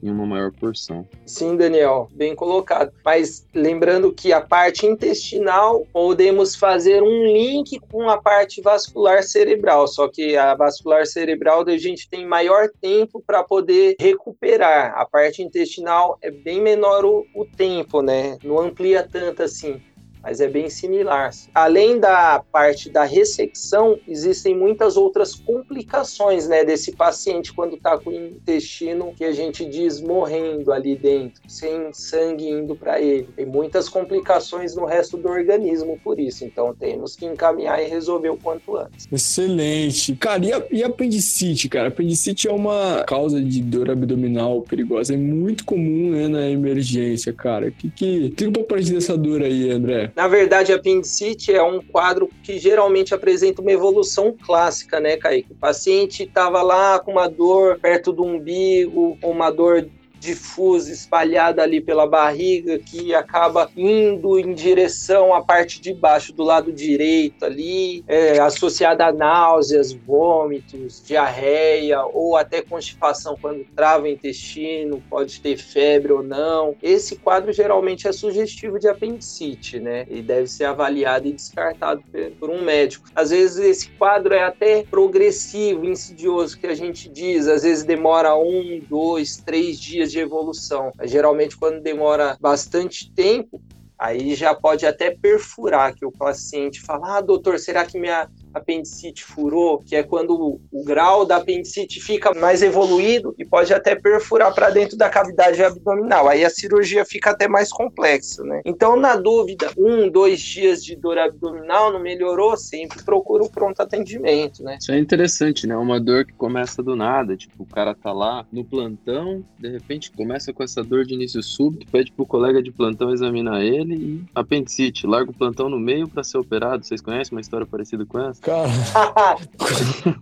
[0.02, 1.08] em uma maior porção.
[1.26, 2.92] Sim, Daniel, bem colocado.
[3.04, 9.88] Mas lembrando que a parte intestinal podemos fazer um link com a parte vascular cerebral,
[9.88, 14.94] só que a vascular cerebral a gente tem maior tempo para poder recuperar.
[14.96, 18.38] A parte intestinal é bem menor o, o tempo, né?
[18.44, 19.82] Não amplia tanto assim
[20.30, 21.32] mas é bem similar.
[21.56, 28.12] Além da parte da ressecção, existem muitas outras complicações né, desse paciente quando está com
[28.12, 33.28] o intestino que a gente diz morrendo ali dentro, sem sangue indo para ele.
[33.36, 38.30] Tem muitas complicações no resto do organismo por isso, então temos que encaminhar e resolver
[38.30, 39.08] o quanto antes.
[39.12, 40.16] Excelente.
[40.16, 41.88] Cara, e, a, e apendicite, cara?
[41.88, 47.72] Apendicite é uma causa de dor abdominal perigosa, é muito comum né, na emergência, cara.
[47.72, 48.06] Que, que...
[48.28, 50.12] Explica um pouco pra gente dessa dor aí, André.
[50.20, 55.54] Na verdade, a apendicite é um quadro que geralmente apresenta uma evolução clássica, né, Kaique?
[55.54, 59.88] O paciente estava lá com uma dor perto do umbigo, uma dor
[60.20, 66.44] difusa, espalhada ali pela barriga, que acaba indo em direção à parte de baixo do
[66.44, 74.08] lado direito ali, é, associada a náuseas, vômitos, diarreia ou até constipação quando trava o
[74.08, 76.76] intestino, pode ter febre ou não.
[76.82, 80.06] Esse quadro geralmente é sugestivo de apendicite, né?
[80.10, 82.04] E deve ser avaliado e descartado
[82.40, 83.08] por um médico.
[83.16, 88.36] Às vezes esse quadro é até progressivo, insidioso, que a gente diz, às vezes demora
[88.36, 90.92] um, dois, três dias de evolução.
[91.04, 93.62] Geralmente, quando demora bastante tempo,
[93.98, 99.24] aí já pode até perfurar, que o paciente fala: Ah, doutor, será que minha apendicite
[99.24, 104.54] furou, que é quando o, grau da apendicite fica mais evoluído e pode até perfurar
[104.54, 106.28] para dentro da cavidade abdominal.
[106.28, 108.62] Aí a cirurgia fica até mais complexa, né?
[108.66, 113.82] Então, na dúvida, um, dois dias de dor abdominal não melhorou, sempre procura o pronto
[113.82, 114.78] atendimento, né?
[114.80, 115.76] Isso é interessante, né?
[115.76, 120.12] Uma dor que começa do nada, tipo, o cara tá lá no plantão, de repente
[120.12, 124.24] começa com essa dor de início súbito, pede pro colega de plantão examinar ele e
[124.34, 126.86] apendicite, larga o plantão no meio para ser operado.
[126.86, 128.42] Vocês conhecem uma história parecida com essa?
[128.50, 129.38] Cara,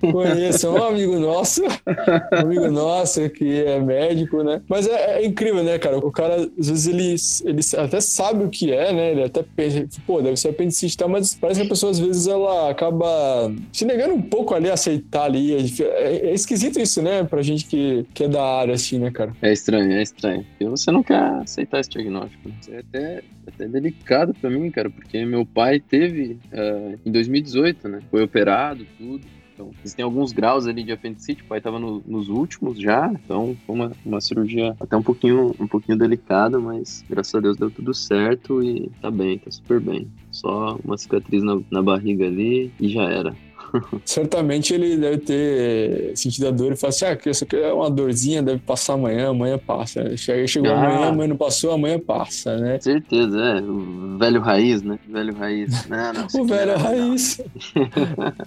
[0.12, 4.62] conheço um amigo nosso, um amigo nosso que é médico, né?
[4.68, 5.98] Mas é, é, incrível, né, cara?
[5.98, 7.16] O cara, às vezes, ele,
[7.50, 9.12] ele até sabe o que é, né?
[9.12, 12.28] Ele até pensa, pô, deve ser apendicite tal, mas parece que a pessoa, às vezes,
[12.28, 13.08] ela acaba
[13.72, 15.54] se negando um pouco ali a aceitar ali.
[15.82, 17.24] É, é esquisito isso, né?
[17.24, 19.32] Pra gente que, que é da área, assim, né, cara?
[19.42, 20.46] É estranho, é estranho.
[20.60, 22.50] E você não quer aceitar esse diagnóstico.
[22.50, 22.56] Né?
[22.72, 28.00] É até, até delicado pra mim, cara, porque meu pai teve uh, em 2018, né?
[28.10, 29.26] Foi operado, tudo.
[29.54, 33.58] Então, existem alguns graus ali de apendicite, o pai estava no, nos últimos já, então
[33.65, 37.72] foi uma, uma cirurgia até um pouquinho, um pouquinho delicada, mas graças a Deus deu
[37.72, 40.08] tudo certo e tá bem, tá super bem.
[40.32, 43.36] Só uma cicatriz na, na barriga ali e já era.
[44.06, 47.89] Certamente ele deve ter sentido a dor e falou assim: ah, isso aqui é uma
[47.89, 50.15] dorzinha, deve passar amanhã, amanhã passa.
[50.17, 52.80] Chegou ah, amanhã, amanhã não passou, amanhã passa, né?
[52.80, 53.62] Certeza, é.
[53.62, 54.99] O velho raiz, né?
[55.08, 55.88] O velho raiz.
[55.88, 57.41] Não, não, o velho não, raiz.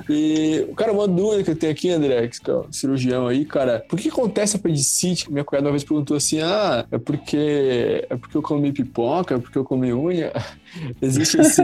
[0.09, 3.85] e, cara, uma dúvida que eu tenho aqui, André, que é um cirurgião aí, cara,
[3.88, 5.30] por que acontece apendicite?
[5.30, 9.38] Minha cunhada uma vez perguntou assim: ah, é porque, é porque eu comi pipoca, é
[9.38, 10.33] porque eu comi unha.
[11.00, 11.62] Existe esse,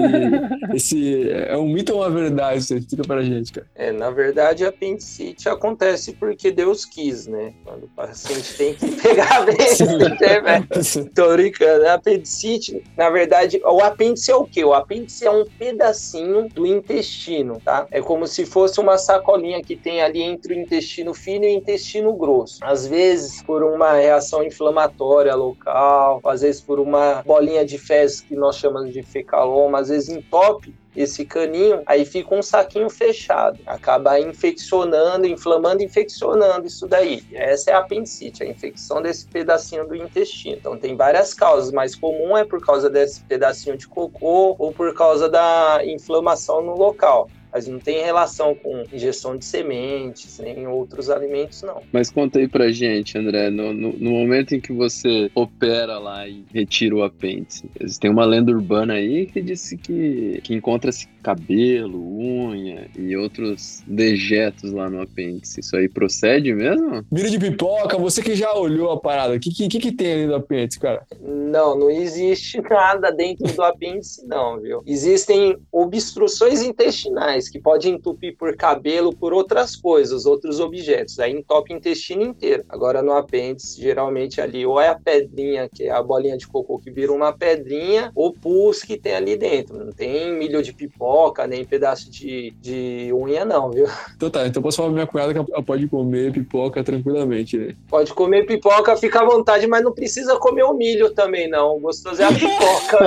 [0.74, 1.30] esse.
[1.30, 2.62] É um mito ou uma verdade?
[2.62, 3.66] Você explica pra gente, cara.
[3.74, 7.52] É, na verdade, a apendicite acontece porque Deus quis, né?
[7.64, 11.10] Quando o paciente tem que pegar a apendicite.
[11.14, 11.86] Tô brincando.
[11.86, 14.64] A apendicite, na verdade, o apêndice é o quê?
[14.64, 17.86] O apêndice é um pedacinho do intestino, tá?
[17.90, 21.58] É como se fosse uma sacolinha que tem ali entre o intestino fino e o
[21.58, 22.58] intestino grosso.
[22.62, 28.34] Às vezes, por uma reação inflamatória local, às vezes por uma bolinha de fezes que
[28.34, 33.60] nós chamamos de de fecaloma, às vezes entope esse caninho, aí fica um saquinho fechado,
[33.66, 37.22] acaba infeccionando, inflamando, infeccionando isso daí.
[37.32, 40.56] Essa é a apendicite, a infecção desse pedacinho do intestino.
[40.56, 44.94] Então tem várias causas, mais comum é por causa desse pedacinho de cocô ou por
[44.94, 51.08] causa da inflamação no local mas não tem relação com injeção de sementes, nem outros
[51.08, 51.80] alimentos, não.
[51.90, 56.28] Mas conta aí pra gente, André, no, no, no momento em que você opera lá
[56.28, 57.64] e retira o apêndice,
[57.98, 64.70] tem uma lenda urbana aí que disse que, que encontra-se cabelo, unha e outros dejetos
[64.70, 65.58] lá no apêndice.
[65.58, 67.04] Isso aí procede mesmo?
[67.10, 70.26] Vira de pipoca, você que já olhou a parada, o que, que, que, tem ali
[70.26, 71.04] no apêndice, cara?
[71.20, 74.82] Não, não existe nada dentro do apêndice, não, viu?
[74.86, 81.18] Existem obstruções intestinais que pode entupir por cabelo, por outras coisas, outros objetos.
[81.18, 82.64] Aí entope o intestino inteiro.
[82.68, 86.78] Agora no apêndice, geralmente ali, ou é a pedrinha, que é a bolinha de cocô
[86.78, 89.84] que vira uma pedrinha, ou pus que tem ali dentro.
[89.84, 93.86] Não tem milho de pipoca, nem pedaço de, de unha, não, viu?
[94.14, 97.74] Então tá, então posso falar pra minha cunhada que ela pode comer pipoca tranquilamente, né?
[97.88, 101.76] Pode comer pipoca, fica à vontade, mas não precisa comer o milho também, não.
[101.76, 102.98] O gostoso é a pipoca.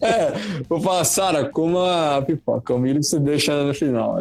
[0.00, 0.32] é,
[0.68, 2.74] vou falar, Sara, coma a pipoca.
[2.80, 4.18] Milho você deixa no final.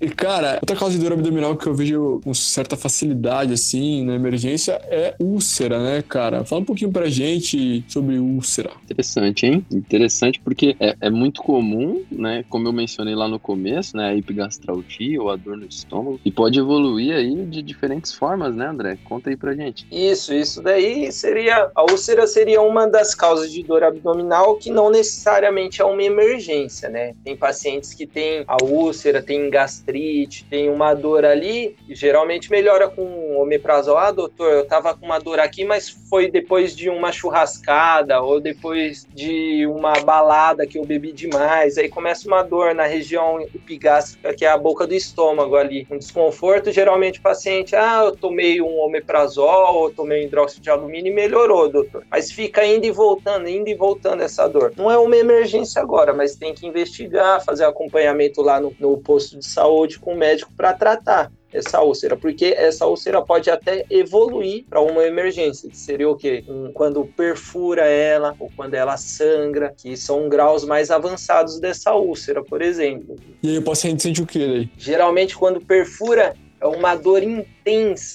[0.00, 4.14] E, cara, outra causa de dor abdominal que eu vejo com certa facilidade, assim, na
[4.14, 6.44] emergência é úlcera, né, cara?
[6.44, 8.70] Fala um pouquinho pra gente sobre úlcera.
[8.84, 9.64] Interessante, hein?
[9.70, 12.44] Interessante porque é, é muito comum, né?
[12.48, 14.08] Como eu mencionei lá no começo, né?
[14.08, 16.20] A epigastralgia ou a dor no estômago.
[16.24, 18.98] E pode evoluir aí de diferentes formas, né, André?
[19.04, 19.86] Conta aí pra gente.
[19.90, 21.70] Isso, isso daí seria.
[21.74, 26.88] A úlcera seria uma das causas de dor abdominal que não necessariamente é uma emergência,
[26.88, 27.14] né?
[27.22, 33.36] Tem pacientes que têm a úlcera, tem gastrite, tem uma dor ali, geralmente melhora com
[33.36, 33.96] omeprazol.
[33.96, 38.40] Ah, doutor, eu tava com uma dor aqui, mas foi depois de uma churrascada ou
[38.40, 41.78] depois de uma balada que eu bebi demais.
[41.78, 45.86] Aí começa uma dor na região epigástrica, que é a boca do estômago ali.
[45.90, 50.70] Um desconforto, geralmente o paciente, ah, eu tomei um omeprazol, ou tomei um hidróxido de
[50.70, 52.04] alumínio e melhorou, doutor.
[52.10, 54.72] Mas fica indo e voltando, indo e voltando essa dor.
[54.76, 59.38] Não é uma emergência agora, mas tem que investigar, fazer acompanhamento lá no, no posto
[59.38, 64.64] de saúde com o médico para tratar essa úlcera, porque essa úlcera pode até evoluir
[64.70, 66.42] para uma emergência, que seria o quê?
[66.48, 72.42] Um, quando perfura ela ou quando ela sangra, que são graus mais avançados dessa úlcera,
[72.42, 73.16] por exemplo.
[73.42, 74.70] E aí o paciente sente o que daí?
[74.78, 77.52] Geralmente quando perfura é uma dor intensa,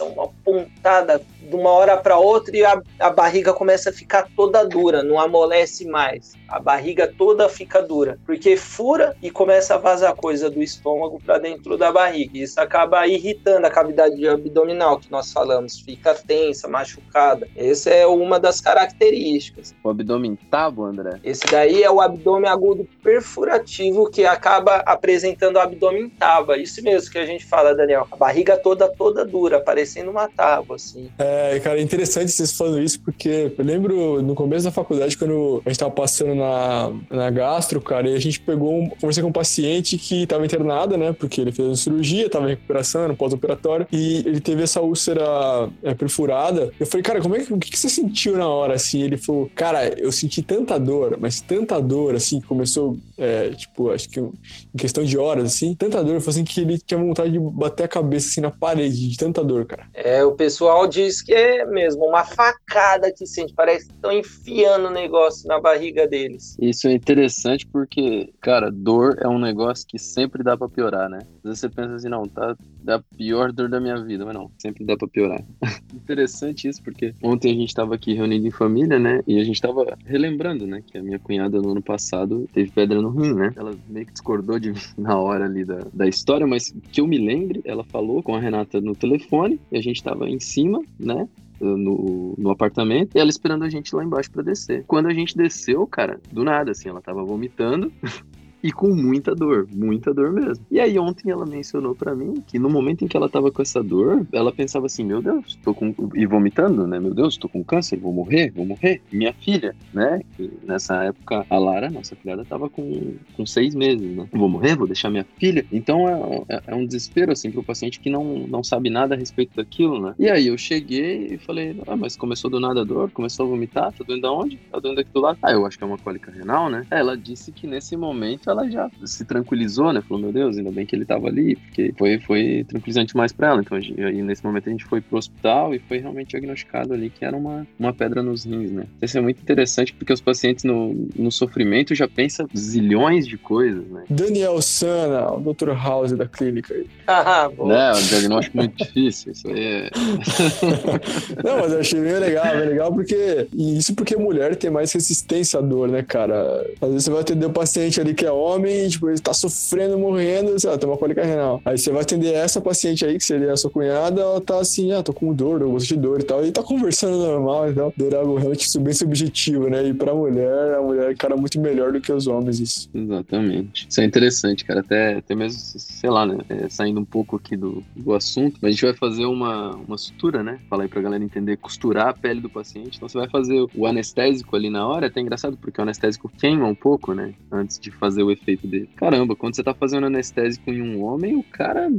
[0.02, 4.66] uma pontada de uma hora para outra e a, a barriga começa a ficar toda
[4.66, 6.34] dura, não amolece mais.
[6.48, 11.38] A barriga toda fica dura, porque fura e começa a vazar coisa do estômago para
[11.38, 12.38] dentro da barriga.
[12.38, 17.48] Isso acaba irritando a cavidade abdominal que nós falamos, fica tensa, machucada.
[17.56, 19.74] Essa é uma das características.
[19.84, 21.20] O abdômen tábua, André?
[21.24, 26.58] Esse daí é o abdômen agudo perfurativo que acaba apresentando o abdômen tábua.
[26.58, 28.08] Isso mesmo que a gente fala, Daniel.
[28.12, 31.10] A barriga toda toda dura, parecendo uma tábua assim.
[31.18, 35.62] É, cara, é interessante vocês falando isso porque eu lembro no começo da faculdade quando
[35.66, 39.30] a gente tava passando na, na gastro, cara, e a gente pegou, um, conversei com
[39.30, 43.88] um paciente que estava internado, né, porque ele fez uma cirurgia, estava em recuperação, pós-operatório,
[43.92, 46.72] e ele teve essa úlcera é, perfurada.
[46.80, 49.02] Eu falei, cara, como é que, o que, que você sentiu na hora, assim?
[49.02, 53.92] Ele falou, cara, eu senti tanta dor, mas tanta dor, assim, que começou, é, tipo,
[53.92, 54.32] acho que em
[54.78, 57.88] questão de horas, assim, tanta dor, foi assim que ele tinha vontade de bater a
[57.88, 59.88] cabeça, assim, na parede, de tanta dor, cara.
[59.94, 64.88] É, o pessoal diz que é mesmo uma facada que sente, parece que estão enfiando
[64.88, 66.58] o negócio na barriga dele deles.
[66.60, 71.20] Isso é interessante porque, cara, dor é um negócio que sempre dá para piorar, né?
[71.38, 72.56] Às vezes você pensa assim, não, tá
[72.88, 75.44] da pior dor da minha vida, mas não, sempre dá para piorar.
[75.94, 79.22] interessante isso porque ontem a gente tava aqui reunido em família, né?
[79.28, 83.02] E a gente tava relembrando, né, que a minha cunhada no ano passado teve pedra
[83.02, 83.52] no rim, né?
[83.58, 87.08] Ela meio que discordou de mim na hora ali da, da história, mas que eu
[87.08, 90.82] me lembre, ela falou com a Renata no telefone e a gente tava em cima,
[90.98, 91.28] né?
[91.60, 94.84] no, no apartamento e ela esperando a gente lá embaixo para descer.
[94.86, 97.92] Quando a gente desceu, cara, do nada, assim, ela tava vomitando.
[98.64, 100.66] e com muita dor, muita dor mesmo.
[100.70, 103.62] E aí ontem ela mencionou para mim que no momento em que ela tava com
[103.62, 107.00] essa dor, ela pensava assim, meu Deus, tô com e vomitando, né?
[107.00, 109.02] Meu Deus, tô com câncer, vou morrer, vou morrer.
[109.12, 110.22] Minha filha, né?
[110.64, 114.28] Nessa época a Lara, nossa filhada, tava com, com seis meses, né?
[114.32, 115.66] Vou morrer, vou deixar minha filha.
[115.72, 119.18] Então é, é, é um desespero assim pro paciente que não não sabe nada a
[119.18, 120.16] respeito daquilo, né?
[120.18, 123.50] E aí eu cheguei e falei, ah, mas começou do nada a dor, começou a
[123.50, 124.58] vomitar, tá doendo aonde?
[124.72, 125.38] Tá doendo aqui do lado.
[125.42, 126.86] Ah, eu acho que é uma cólica renal, né?
[126.90, 130.02] Ela disse que nesse momento ela já se tranquilizou, né?
[130.02, 133.48] Falou, meu Deus, ainda bem que ele tava ali, porque foi, foi tranquilizante mais para
[133.50, 133.62] ela.
[133.62, 137.26] Então, aí, nesse momento a gente foi pro hospital e foi realmente diagnosticado ali que
[137.26, 138.86] era uma, uma pedra nos rins, né?
[139.02, 143.86] Isso é muito interessante porque os pacientes no, no sofrimento já pensam zilhões de coisas,
[143.88, 144.04] né?
[144.10, 145.72] Daniel Sana, o Dr.
[145.72, 146.88] House da clínica aí.
[147.28, 147.68] Ah, bom.
[147.68, 147.92] Né?
[147.92, 149.90] Um diagnóstico muito difícil, isso aí é...
[151.44, 153.48] Não, mas eu achei bem legal, bem legal porque...
[153.54, 156.66] E isso porque mulher tem mais resistência à dor, né, cara?
[156.82, 159.34] Às vezes você vai atender o um paciente ali que é homem tipo, ele tá
[159.34, 161.62] sofrendo, morrendo, sei lá, tem uma cólica renal.
[161.66, 164.92] Aí você vai atender essa paciente aí, que seria a sua cunhada, ela tá assim,
[164.92, 167.74] ah, tô com dor, eu gosto de dor e tal, e tá conversando normal e
[167.74, 167.94] tal.
[167.96, 169.88] Dor é algo realmente bem subjetivo, né?
[169.88, 172.90] E pra mulher, a mulher é cara muito melhor do que os homens, isso.
[172.94, 173.88] Exatamente.
[173.90, 177.56] Isso é interessante, cara, até, até mesmo, sei lá, né, é, saindo um pouco aqui
[177.56, 180.60] do, do assunto, mas a gente vai fazer uma, uma sutura, né?
[180.70, 182.98] Falar aí pra galera entender, costurar a pele do paciente.
[182.98, 186.32] Então você vai fazer o anestésico ali na hora, é até engraçado, porque o anestésico
[186.38, 187.34] queima um pouco, né?
[187.52, 188.90] Antes de fazer o efeito dele.
[188.96, 191.90] Caramba, quando você tá fazendo anestésico em um homem, o cara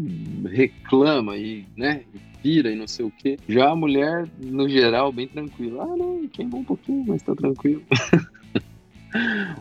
[0.51, 2.03] reclama e, né,
[2.43, 3.38] vira e não sei o que.
[3.49, 5.85] Já a mulher, no geral, bem tranquila.
[5.85, 7.83] Ah, não, queimou um pouquinho, mas tá tranquilo.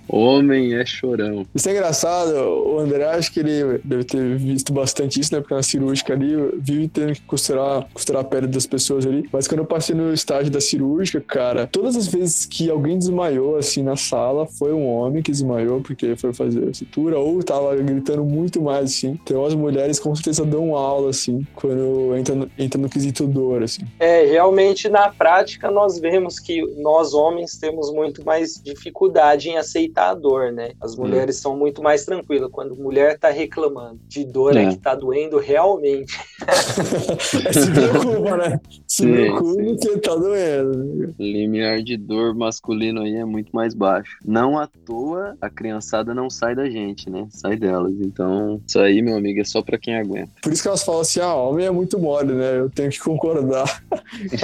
[0.08, 1.46] Homem é chorão.
[1.54, 5.40] Isso é engraçado, o André acho que ele deve ter visto bastante isso, né?
[5.40, 9.28] Porque na cirúrgica ali, vive tendo que costurar, costurar a pele das pessoas ali.
[9.32, 13.58] Mas quando eu passei no estágio da cirúrgica, cara, todas as vezes que alguém desmaiou
[13.58, 17.76] assim na sala, foi um homem que desmaiou porque foi fazer a sutura ou tava
[17.76, 19.20] gritando muito mais assim.
[19.24, 23.64] Então as mulheres com certeza dão aula assim, quando entra no, entra no quesito dor,
[23.64, 23.82] assim.
[24.00, 29.58] É, realmente na prática nós vemos que nós homens temos muito mais dificuldade dificuldade em
[29.58, 30.72] aceitar a dor, né?
[30.82, 31.04] As hum.
[31.04, 31.42] mulheres hum.
[31.42, 32.50] são muito mais tranquilas.
[32.52, 36.18] Quando mulher tá reclamando de dor é, é que tá doendo realmente.
[37.54, 38.60] se preocupa, né?
[38.88, 41.16] Se sim, preocupa que tá doendo.
[41.20, 44.18] Limiar de dor masculino aí é muito mais baixo.
[44.26, 47.28] Não à toa a criançada não sai da gente, né?
[47.30, 47.94] Sai delas.
[48.02, 50.32] Então, isso aí, meu amigo, é só pra quem aguenta.
[50.42, 52.60] Por isso que elas falam assim: ah, homem é muito mole, né?
[52.60, 53.84] Eu tenho que concordar.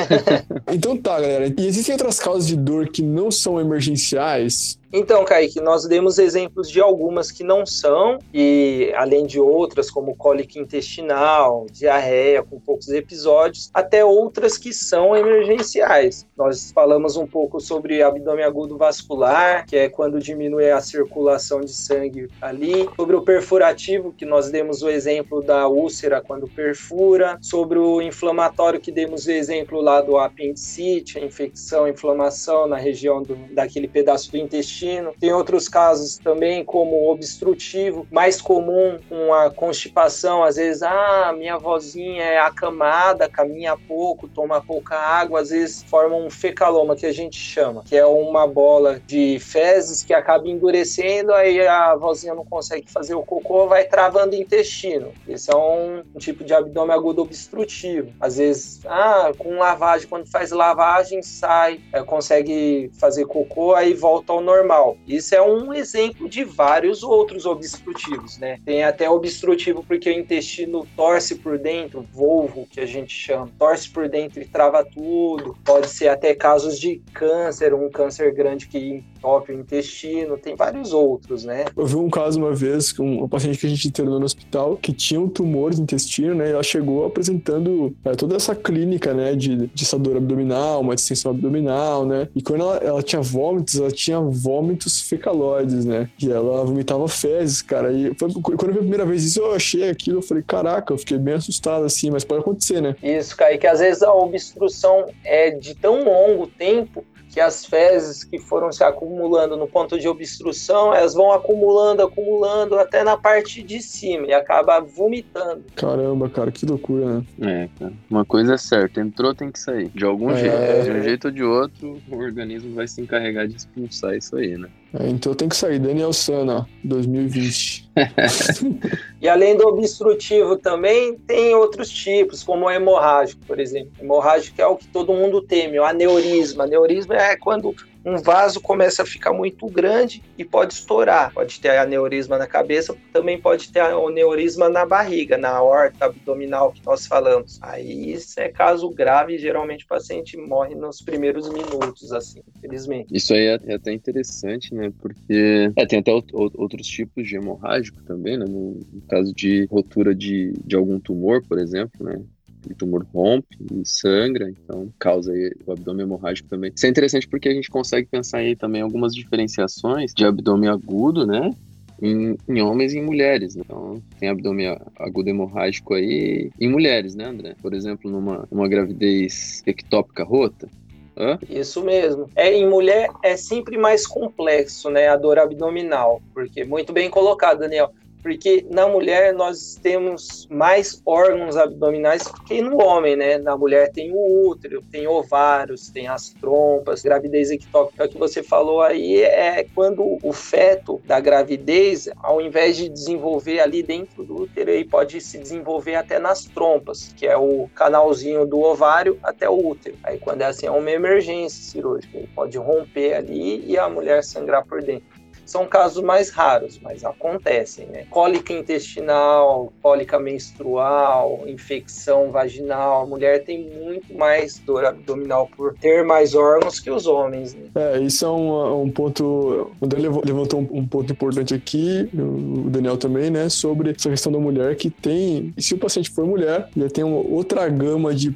[0.72, 1.54] então tá, galera.
[1.58, 6.70] E existem outras causas de dor que não são emergenciais então, Kaique, nós demos exemplos
[6.70, 12.89] de algumas que não são, e além de outras, como cólica intestinal, diarreia, com poucos
[12.89, 16.28] episódios, até outras que são emergenciais.
[16.38, 21.74] Nós falamos um pouco sobre abdômen agudo vascular, que é quando diminui a circulação de
[21.74, 27.80] sangue ali, sobre o perfurativo, que nós demos o exemplo da úlcera quando perfura, sobre
[27.80, 33.24] o inflamatório, que demos o exemplo lá do apendicite, a infecção, a inflamação na região
[33.24, 35.14] do, daquele pedaço do intestino intestino.
[35.20, 40.44] Tem outros casos também, como obstrutivo, mais comum com a constipação.
[40.44, 46.16] Às vezes, ah, minha vozinha é acamada, caminha pouco, toma pouca água, às vezes forma
[46.16, 51.34] um fecaloma, que a gente chama, que é uma bola de fezes que acaba endurecendo,
[51.34, 55.12] aí a vozinha não consegue fazer o cocô, vai travando o intestino.
[55.28, 58.12] Esse é um, tipo de abdômen agudo obstrutivo.
[58.20, 64.34] Às vezes, ah, com lavagem, quando faz lavagem, sai, é, consegue fazer cocô, aí volta
[64.34, 64.97] ao normal normal.
[65.07, 68.59] Isso é um exemplo de vários outros obstrutivos, né?
[68.65, 73.89] Tem até obstrutivo porque o intestino torce por dentro, volvo que a gente chama, torce
[73.89, 75.55] por dentro e trava tudo.
[75.63, 80.91] Pode ser até casos de câncer, um câncer grande que entope o intestino, tem vários
[80.91, 81.65] outros, né?
[81.76, 84.78] Eu vi um caso uma vez com uma paciente que a gente internou no hospital
[84.78, 86.49] que tinha um tumor de intestino, né?
[86.49, 91.32] E ela chegou apresentando é, toda essa clínica, né, de, de dor abdominal, uma distensão
[91.32, 92.28] abdominal, né?
[92.36, 96.10] E quando ela, ela tinha vômitos, ela tinha vômitos vômitos fecaloides, né?
[96.22, 97.91] E ela vomitava fezes, cara.
[97.91, 100.93] E foi, quando eu vi a primeira vez isso, eu achei aquilo, eu falei, caraca,
[100.93, 102.95] eu fiquei bem assustado assim, mas pode acontecer, né?
[103.01, 107.04] Isso, cara, e que às vezes a obstrução é de tão longo tempo
[107.34, 112.78] que as fezes que foram se acumulando no ponto de obstrução, elas vão acumulando, acumulando
[112.78, 115.64] até na parte de cima e acaba vomitando.
[115.76, 117.24] Caramba, cara, que loucura, né?
[117.42, 117.94] É, cara.
[118.08, 119.90] Uma coisa é certa, entrou tem que sair.
[119.90, 120.38] De algum é...
[120.38, 120.84] jeito.
[120.84, 124.56] De um jeito ou de outro, o organismo vai se encarregar de expulsar isso aí,
[124.56, 124.70] né?
[125.00, 125.80] É, então tem que sair.
[125.80, 127.89] Daniel Sana, 2020.
[129.20, 133.91] e além do obstrutivo também, tem outros tipos, como o hemorrágico, por exemplo.
[134.00, 136.66] Hemorrágico é o que todo mundo teme, o aneurisma.
[136.66, 137.76] Aneurisma é quando
[138.06, 141.34] um vaso começa a ficar muito grande e pode estourar.
[141.34, 146.86] Pode ter aneurisma na cabeça, também pode ter aneurisma na barriga, na horta abdominal que
[146.86, 147.60] nós falamos.
[147.62, 153.08] Aí isso é caso grave, geralmente o paciente morre nos primeiros minutos, assim, infelizmente.
[153.12, 154.91] Isso aí é, é até interessante, né?
[154.99, 158.45] Porque é, tem até outros tipos de hemorrágico também, né?
[158.45, 162.22] No, caso de rotura de, de algum tumor, por exemplo, né?
[162.70, 165.32] O tumor rompe e sangra, então causa
[165.66, 166.72] o abdômen hemorrágico também.
[166.76, 171.26] Isso é interessante porque a gente consegue pensar aí também algumas diferenciações de abdômen agudo,
[171.26, 171.53] né?
[172.01, 173.55] Em, em, homens e em mulheres.
[173.55, 173.64] Né?
[173.66, 177.55] Então, tem abdômen agudo hemorrágico aí em mulheres, né, André?
[177.61, 180.68] Por exemplo, numa uma gravidez ectópica rota.
[181.16, 181.38] Hã?
[181.47, 182.28] Isso mesmo.
[182.36, 187.59] É, em mulher é sempre mais complexo, né, a dor abdominal, porque muito bem colocado,
[187.59, 187.91] Daniel
[188.24, 193.38] porque na mulher nós temos mais órgãos abdominais que no homem, né?
[193.38, 198.82] Na mulher tem o útero, tem ovários, tem as trompas, gravidez ectópica que você falou
[198.82, 204.71] aí é quando o feto da gravidez, ao invés de desenvolver ali dentro do útero,
[204.71, 209.67] ele pode se desenvolver até nas trompas, que é o canalzinho do ovário até o
[209.67, 209.97] útero.
[210.01, 214.24] Aí quando é assim, é uma emergência cirúrgica, ele pode romper ali e a mulher
[214.24, 215.22] sangrar por dentro.
[215.46, 218.06] São casos mais raros, mas acontecem, né?
[218.10, 226.04] Cólica intestinal, cólica menstrual, infecção vaginal, a mulher tem muito mais dor abdominal por ter
[226.04, 227.54] mais órgãos que os homens.
[227.54, 227.70] Né?
[227.76, 229.72] É, isso é um, um ponto.
[229.80, 233.50] O Daniel levantou um, um, ponto importante aqui, o Daniel também, né?
[233.50, 235.54] Sobre essa questão da mulher que tem.
[235.58, 238.36] Se o paciente for mulher, ele tem uma outra gama de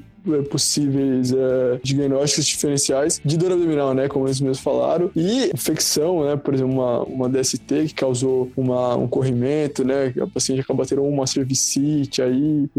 [0.50, 4.08] possíveis é, diagnósticos diferenciais de dor abdominal, né?
[4.08, 5.10] Como eles mesmos falaram.
[5.16, 6.36] E infecção, né?
[6.36, 10.14] Por exemplo, uma, uma DST que causou uma, um corrimento, né?
[10.22, 12.70] A paciente acaba tendo uma cervicite aí,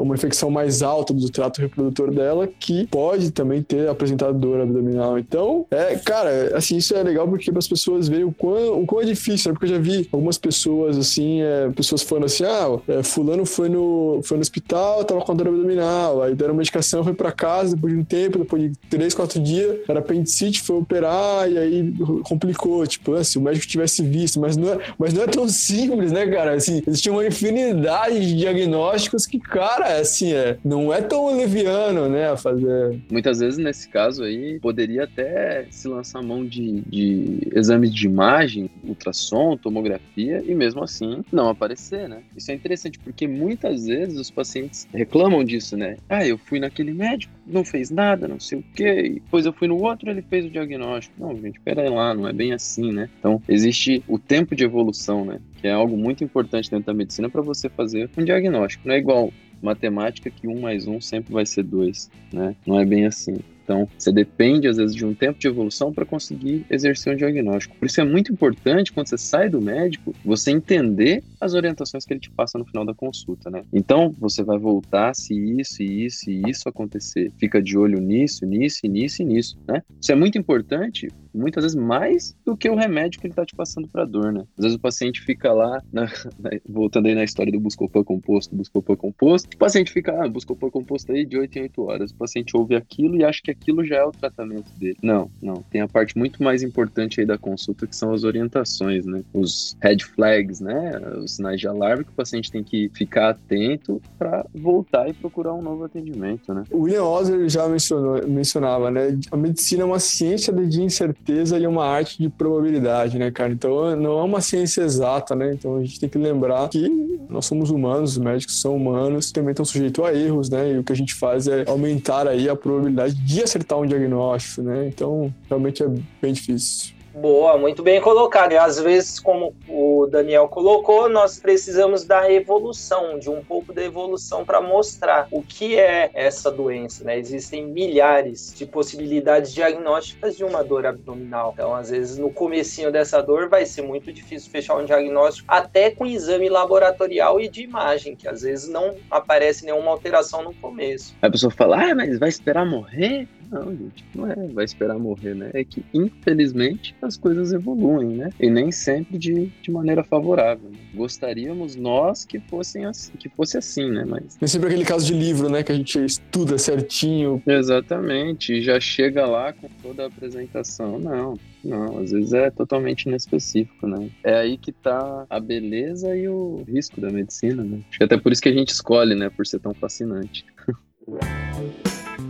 [0.00, 5.18] uma infecção mais alta do trato reprodutor dela, que pode também ter apresentado dor abdominal.
[5.18, 9.02] Então, é, cara, assim, isso é legal porque as pessoas verem o quão, o quão
[9.02, 9.52] é difícil, né?
[9.54, 13.68] Porque eu já vi algumas pessoas, assim, é, pessoas falando assim, ah, é, fulano foi
[13.68, 17.92] no, foi no hospital, tava com dor abdominal, aí deram medicação foi para casa depois
[17.92, 22.86] de um tempo, depois de três, quatro dias, era apendicite, foi operar e aí complicou.
[22.86, 26.26] Tipo, assim, o médico tivesse visto, mas não é, mas não é tão simples, né,
[26.26, 26.54] cara?
[26.54, 32.30] Assim, existia uma infinidade de diagnósticos que, cara, assim, é, não é tão leviano, né,
[32.30, 32.98] a fazer.
[33.10, 38.70] Muitas vezes, nesse caso aí, poderia até se lançar mão de, de exames de imagem,
[38.84, 42.22] ultrassom, tomografia, e mesmo assim não aparecer, né?
[42.36, 45.96] Isso é interessante porque muitas vezes os pacientes reclamam disso, né?
[46.08, 49.10] Ah, eu fui naquele aquele médico, não fez nada, não sei o quê.
[49.14, 51.14] Depois eu fui no outro, ele fez o diagnóstico.
[51.18, 53.08] Não, gente, pera aí lá, não é bem assim, né?
[53.18, 55.38] Então, existe o tempo de evolução, né?
[55.60, 58.88] Que é algo muito importante dentro da medicina para você fazer um diagnóstico.
[58.88, 59.30] Não é igual
[59.62, 62.56] matemática que um mais um sempre vai ser dois, né?
[62.66, 63.36] Não é bem assim.
[63.70, 67.76] Então, você depende, às vezes, de um tempo de evolução para conseguir exercer um diagnóstico.
[67.76, 72.12] Por isso é muito importante, quando você sai do médico, você entender as orientações que
[72.12, 73.62] ele te passa no final da consulta, né?
[73.72, 77.30] Então, você vai voltar se isso, e isso e isso acontecer.
[77.38, 79.84] Fica de olho nisso, nisso, nisso e nisso, né?
[80.00, 83.54] Isso é muito importante muitas vezes mais do que o remédio que ele está te
[83.54, 84.44] passando para dor, né?
[84.58, 86.04] Às vezes o paciente fica lá, na,
[86.38, 90.70] na, voltando aí na história do Buscopan composto, Buscopan composto, o paciente fica, ah, Buscopan
[90.70, 92.10] composto aí de 8 em 8 horas.
[92.10, 94.96] O paciente ouve aquilo e acha que aquilo já é o tratamento dele.
[95.02, 95.62] Não, não.
[95.70, 99.22] Tem a parte muito mais importante aí da consulta que são as orientações, né?
[99.32, 100.98] Os red flags, né?
[101.18, 105.54] Os sinais de alarme que o paciente tem que ficar atento para voltar e procurar
[105.54, 106.64] um novo atendimento, né?
[106.70, 109.18] O William Osler já mencionou, mencionava, né?
[109.30, 113.52] A medicina é uma ciência de incerteza certeza e uma arte de probabilidade, né, cara?
[113.52, 115.52] Então não é uma ciência exata, né?
[115.52, 116.88] Então a gente tem que lembrar que
[117.28, 120.72] nós somos humanos, os médicos são humanos, também estão sujeitos a erros, né?
[120.72, 124.62] E o que a gente faz é aumentar aí a probabilidade de acertar um diagnóstico,
[124.62, 124.88] né?
[124.88, 125.88] Então realmente é
[126.20, 126.99] bem difícil.
[127.20, 128.52] Boa, muito bem colocado.
[128.52, 133.84] E às vezes, como o Daniel colocou, nós precisamos da evolução, de um pouco da
[133.84, 137.18] evolução para mostrar o que é essa doença, né?
[137.18, 141.52] Existem milhares de possibilidades diagnósticas de uma dor abdominal.
[141.52, 145.90] Então, às vezes, no comecinho dessa dor vai ser muito difícil fechar um diagnóstico, até
[145.90, 151.14] com exame laboratorial e de imagem, que às vezes não aparece nenhuma alteração no começo.
[151.20, 153.28] A pessoa fala, ah, mas vai esperar morrer?
[153.50, 155.50] Não, gente, não é vai esperar morrer, né?
[155.52, 158.30] É que, infelizmente, as coisas evoluem, né?
[158.38, 160.70] E nem sempre de, de maneira favorável.
[160.70, 160.78] Né?
[160.94, 164.04] Gostaríamos nós que fossem assim, que fosse assim, né?
[164.06, 164.38] Mas.
[164.40, 165.64] É sempre aquele caso de livro, né?
[165.64, 167.42] Que a gente estuda certinho.
[167.44, 170.98] Exatamente, e já chega lá com toda a apresentação.
[170.98, 171.34] Não,
[171.64, 174.10] não, às vezes é totalmente inespecífico, né?
[174.22, 177.80] É aí que tá a beleza e o risco da medicina, né?
[177.88, 179.28] Acho que até por isso que a gente escolhe, né?
[179.28, 180.44] Por ser tão fascinante.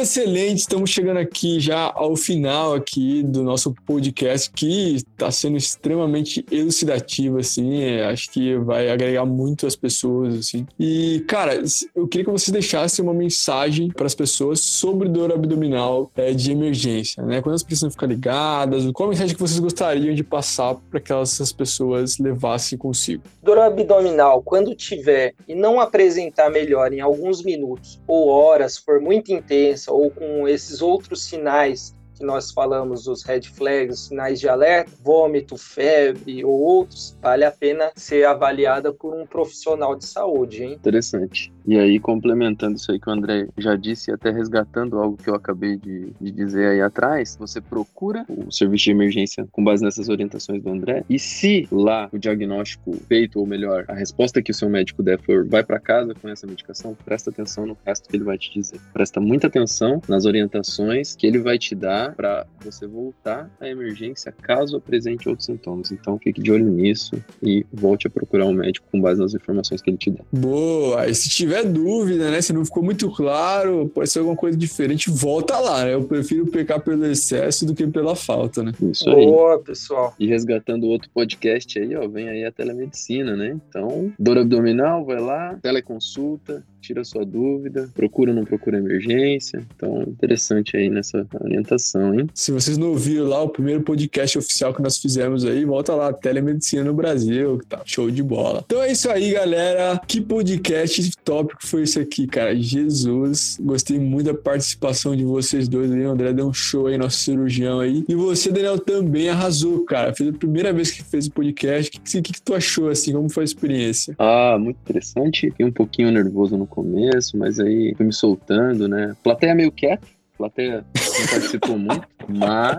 [0.00, 6.44] excelente, estamos chegando aqui já ao final aqui do nosso podcast, que está sendo extremamente
[6.50, 10.66] elucidativo, assim, é, acho que vai agregar muito as pessoas, assim.
[10.78, 11.62] E, cara,
[11.94, 16.50] eu queria que você deixasse uma mensagem para as pessoas sobre dor abdominal é, de
[16.50, 17.40] emergência, né?
[17.42, 21.12] Quando elas precisam ficar ligadas, qual a mensagem que vocês gostariam de passar para que
[21.12, 23.22] essas pessoas levassem consigo?
[23.42, 29.32] Dor abdominal, quando tiver e não apresentar melhor em alguns minutos ou horas, for muito
[29.32, 34.46] intenso, doença ou com esses outros sinais que nós falamos, os red flags, sinais de
[34.46, 40.62] alerta, vômito, febre ou outros, vale a pena ser avaliada por um profissional de saúde,
[40.62, 40.72] hein?
[40.74, 41.50] Interessante.
[41.66, 45.34] E aí, complementando isso aí que o André já disse, até resgatando algo que eu
[45.34, 50.08] acabei de, de dizer aí atrás, você procura o serviço de emergência com base nessas
[50.08, 54.54] orientações do André, e se lá o diagnóstico feito, ou melhor, a resposta que o
[54.54, 58.16] seu médico der for vai para casa com essa medicação, presta atenção no resto que
[58.16, 58.80] ele vai te dizer.
[58.92, 64.32] Presta muita atenção nas orientações que ele vai te dar para você voltar à emergência
[64.32, 65.92] caso apresente outros sintomas.
[65.92, 69.82] Então, fique de olho nisso e volte a procurar um médico com base nas informações
[69.82, 70.24] que ele te der.
[70.32, 71.08] Boa!
[71.08, 72.40] E se tiver tiver dúvida, né?
[72.40, 75.94] Se não ficou muito claro, pode ser alguma coisa diferente, volta lá, né?
[75.94, 78.72] Eu prefiro pecar pelo excesso do que pela falta, né?
[78.80, 79.26] Isso aí.
[79.26, 80.14] Boa, pessoal.
[80.18, 83.58] E resgatando outro podcast aí, ó, vem aí a telemedicina, né?
[83.68, 89.64] Então, dor abdominal, vai lá, teleconsulta, tira sua dúvida, procura ou não procura emergência.
[89.76, 92.28] Então, interessante aí nessa orientação, hein?
[92.34, 96.12] Se vocês não ouviram lá o primeiro podcast oficial que nós fizemos aí, volta lá,
[96.12, 98.62] Telemedicina no Brasil, que tá show de bola.
[98.64, 100.00] Então é isso aí, galera.
[100.06, 102.56] Que podcast tópico foi esse aqui, cara?
[102.56, 106.04] Jesus, gostei muito da participação de vocês dois aí.
[106.06, 108.04] O André deu um show aí, nosso cirurgião aí.
[108.08, 110.14] E você, Daniel, também arrasou, cara.
[110.14, 111.90] Fez a primeira vez que fez o podcast.
[111.96, 113.12] O que, que, que tu achou, assim?
[113.12, 114.14] Como foi a experiência?
[114.18, 115.50] Ah, muito interessante.
[115.50, 119.14] Fiquei um pouquinho nervoso no começo, mas aí fui me soltando, né?
[119.22, 120.06] Plateia meio quieta,
[120.40, 122.78] plateia não participou muito, mas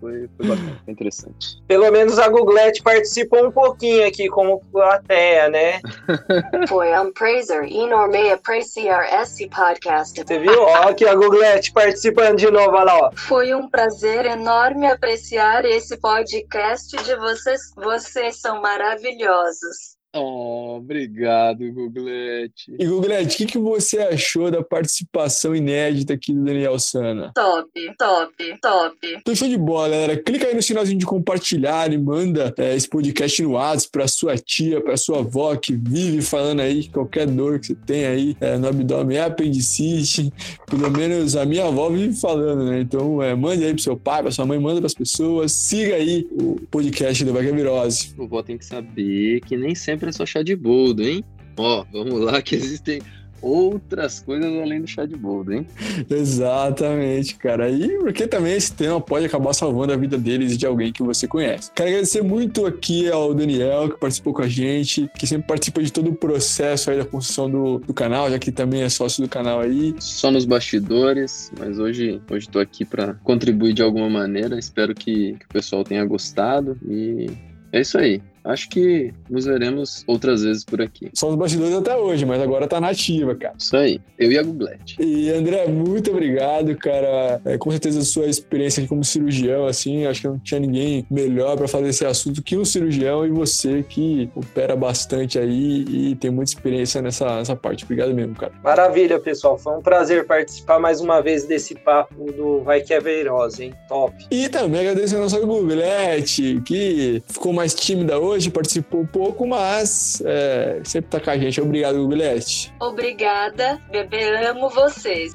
[0.00, 1.62] foi, foi bacana, foi interessante.
[1.68, 5.80] Pelo menos a Googlete participou um pouquinho aqui como plateia, né?
[6.68, 10.22] Foi um prazer enorme apreciar esse podcast.
[10.22, 10.62] Você viu?
[10.62, 13.10] Ó, aqui a Googlete participando de novo, olha lá, ó.
[13.14, 17.72] Foi um prazer enorme apreciar esse podcast de vocês.
[17.76, 19.93] Vocês são maravilhosos.
[20.16, 22.72] Oh, obrigado, Googlete.
[22.78, 27.32] E Googlete, o que, que você achou da participação inédita aqui do Daniel Sana?
[27.34, 28.96] Top, top, top.
[29.02, 30.16] Então, show de bola, galera.
[30.16, 34.38] Clica aí no sinalzinho de compartilhar e manda é, esse podcast no WhatsApp pra sua
[34.38, 38.56] tia, pra sua avó que vive falando aí qualquer dor que você tem aí é,
[38.56, 40.32] no abdômen é apendicite.
[40.70, 42.80] Pelo menos a minha avó vive falando, né?
[42.80, 45.50] Então, é, mande aí pro seu pai, pra sua mãe, manda pras pessoas.
[45.50, 48.14] Siga aí o podcast do Vaca Virose.
[48.16, 51.24] O vó tem que saber que nem sempre é só chá de boldo, hein?
[51.56, 53.00] Ó, vamos lá que existem
[53.44, 55.66] outras coisas além do chá de boldo, hein?
[56.08, 57.68] Exatamente, cara.
[57.68, 61.02] E porque também esse tema pode acabar salvando a vida deles e de alguém que
[61.02, 61.70] você conhece.
[61.74, 65.92] Quero agradecer muito aqui ao Daniel, que participou com a gente, que sempre participa de
[65.92, 69.28] todo o processo aí da construção do, do canal, já que também é sócio do
[69.28, 69.94] canal aí.
[69.98, 74.58] Só nos bastidores, mas hoje hoje tô aqui para contribuir de alguma maneira.
[74.58, 77.26] Espero que, que o pessoal tenha gostado e
[77.72, 78.22] é isso aí.
[78.44, 81.10] Acho que nos veremos outras vezes por aqui.
[81.14, 83.54] Só os bastidores até hoje, mas agora tá nativa, cara.
[83.58, 83.98] Isso aí.
[84.18, 84.96] Eu e a Googlete.
[85.00, 87.40] E André, muito obrigado, cara.
[87.44, 91.06] É, com certeza a sua experiência aqui como cirurgião, assim, acho que não tinha ninguém
[91.10, 96.14] melhor para fazer esse assunto que um cirurgião e você que opera bastante aí e
[96.16, 97.84] tem muita experiência nessa, nessa parte.
[97.84, 98.52] Obrigado mesmo, cara.
[98.62, 99.56] Maravilha, pessoal.
[99.56, 103.74] Foi um prazer participar mais uma vez desse papo do Vai Que é Veirosa, hein?
[103.88, 104.14] Top.
[104.30, 109.46] E também agradecer a nossa Googlete, que ficou mais tímida hoje hoje, participou um pouco,
[109.46, 111.60] mas é, sempre tá com a gente.
[111.60, 112.34] Obrigado, Guilherme.
[112.80, 115.32] Obrigada, bebê, amo vocês.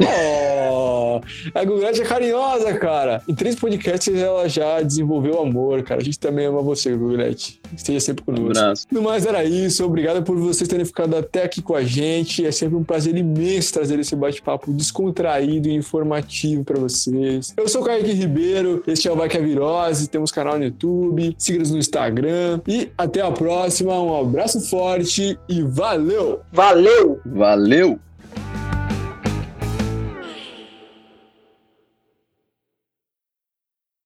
[0.72, 1.22] Oh,
[1.54, 3.22] a Guilherme é carinhosa, cara.
[3.28, 6.02] Em três podcasts ela já desenvolveu amor, cara.
[6.02, 7.36] A gente também ama você, Guilherme.
[7.76, 8.47] Esteja sempre conosco.
[8.47, 8.88] Um abraço.
[8.91, 9.86] No mais, era isso.
[9.86, 12.45] Obrigado por vocês terem ficado até aqui com a gente.
[12.45, 17.54] É sempre um prazer imenso trazer esse bate-papo descontraído e informativo para vocês.
[17.56, 20.66] Eu sou o Kaique Ribeiro, este é o Vai Que é Virose, temos canal no
[20.66, 24.00] YouTube, siga-nos no Instagram e até a próxima.
[24.00, 26.42] Um abraço forte e valeu!
[26.52, 27.20] Valeu!
[27.26, 28.00] Valeu!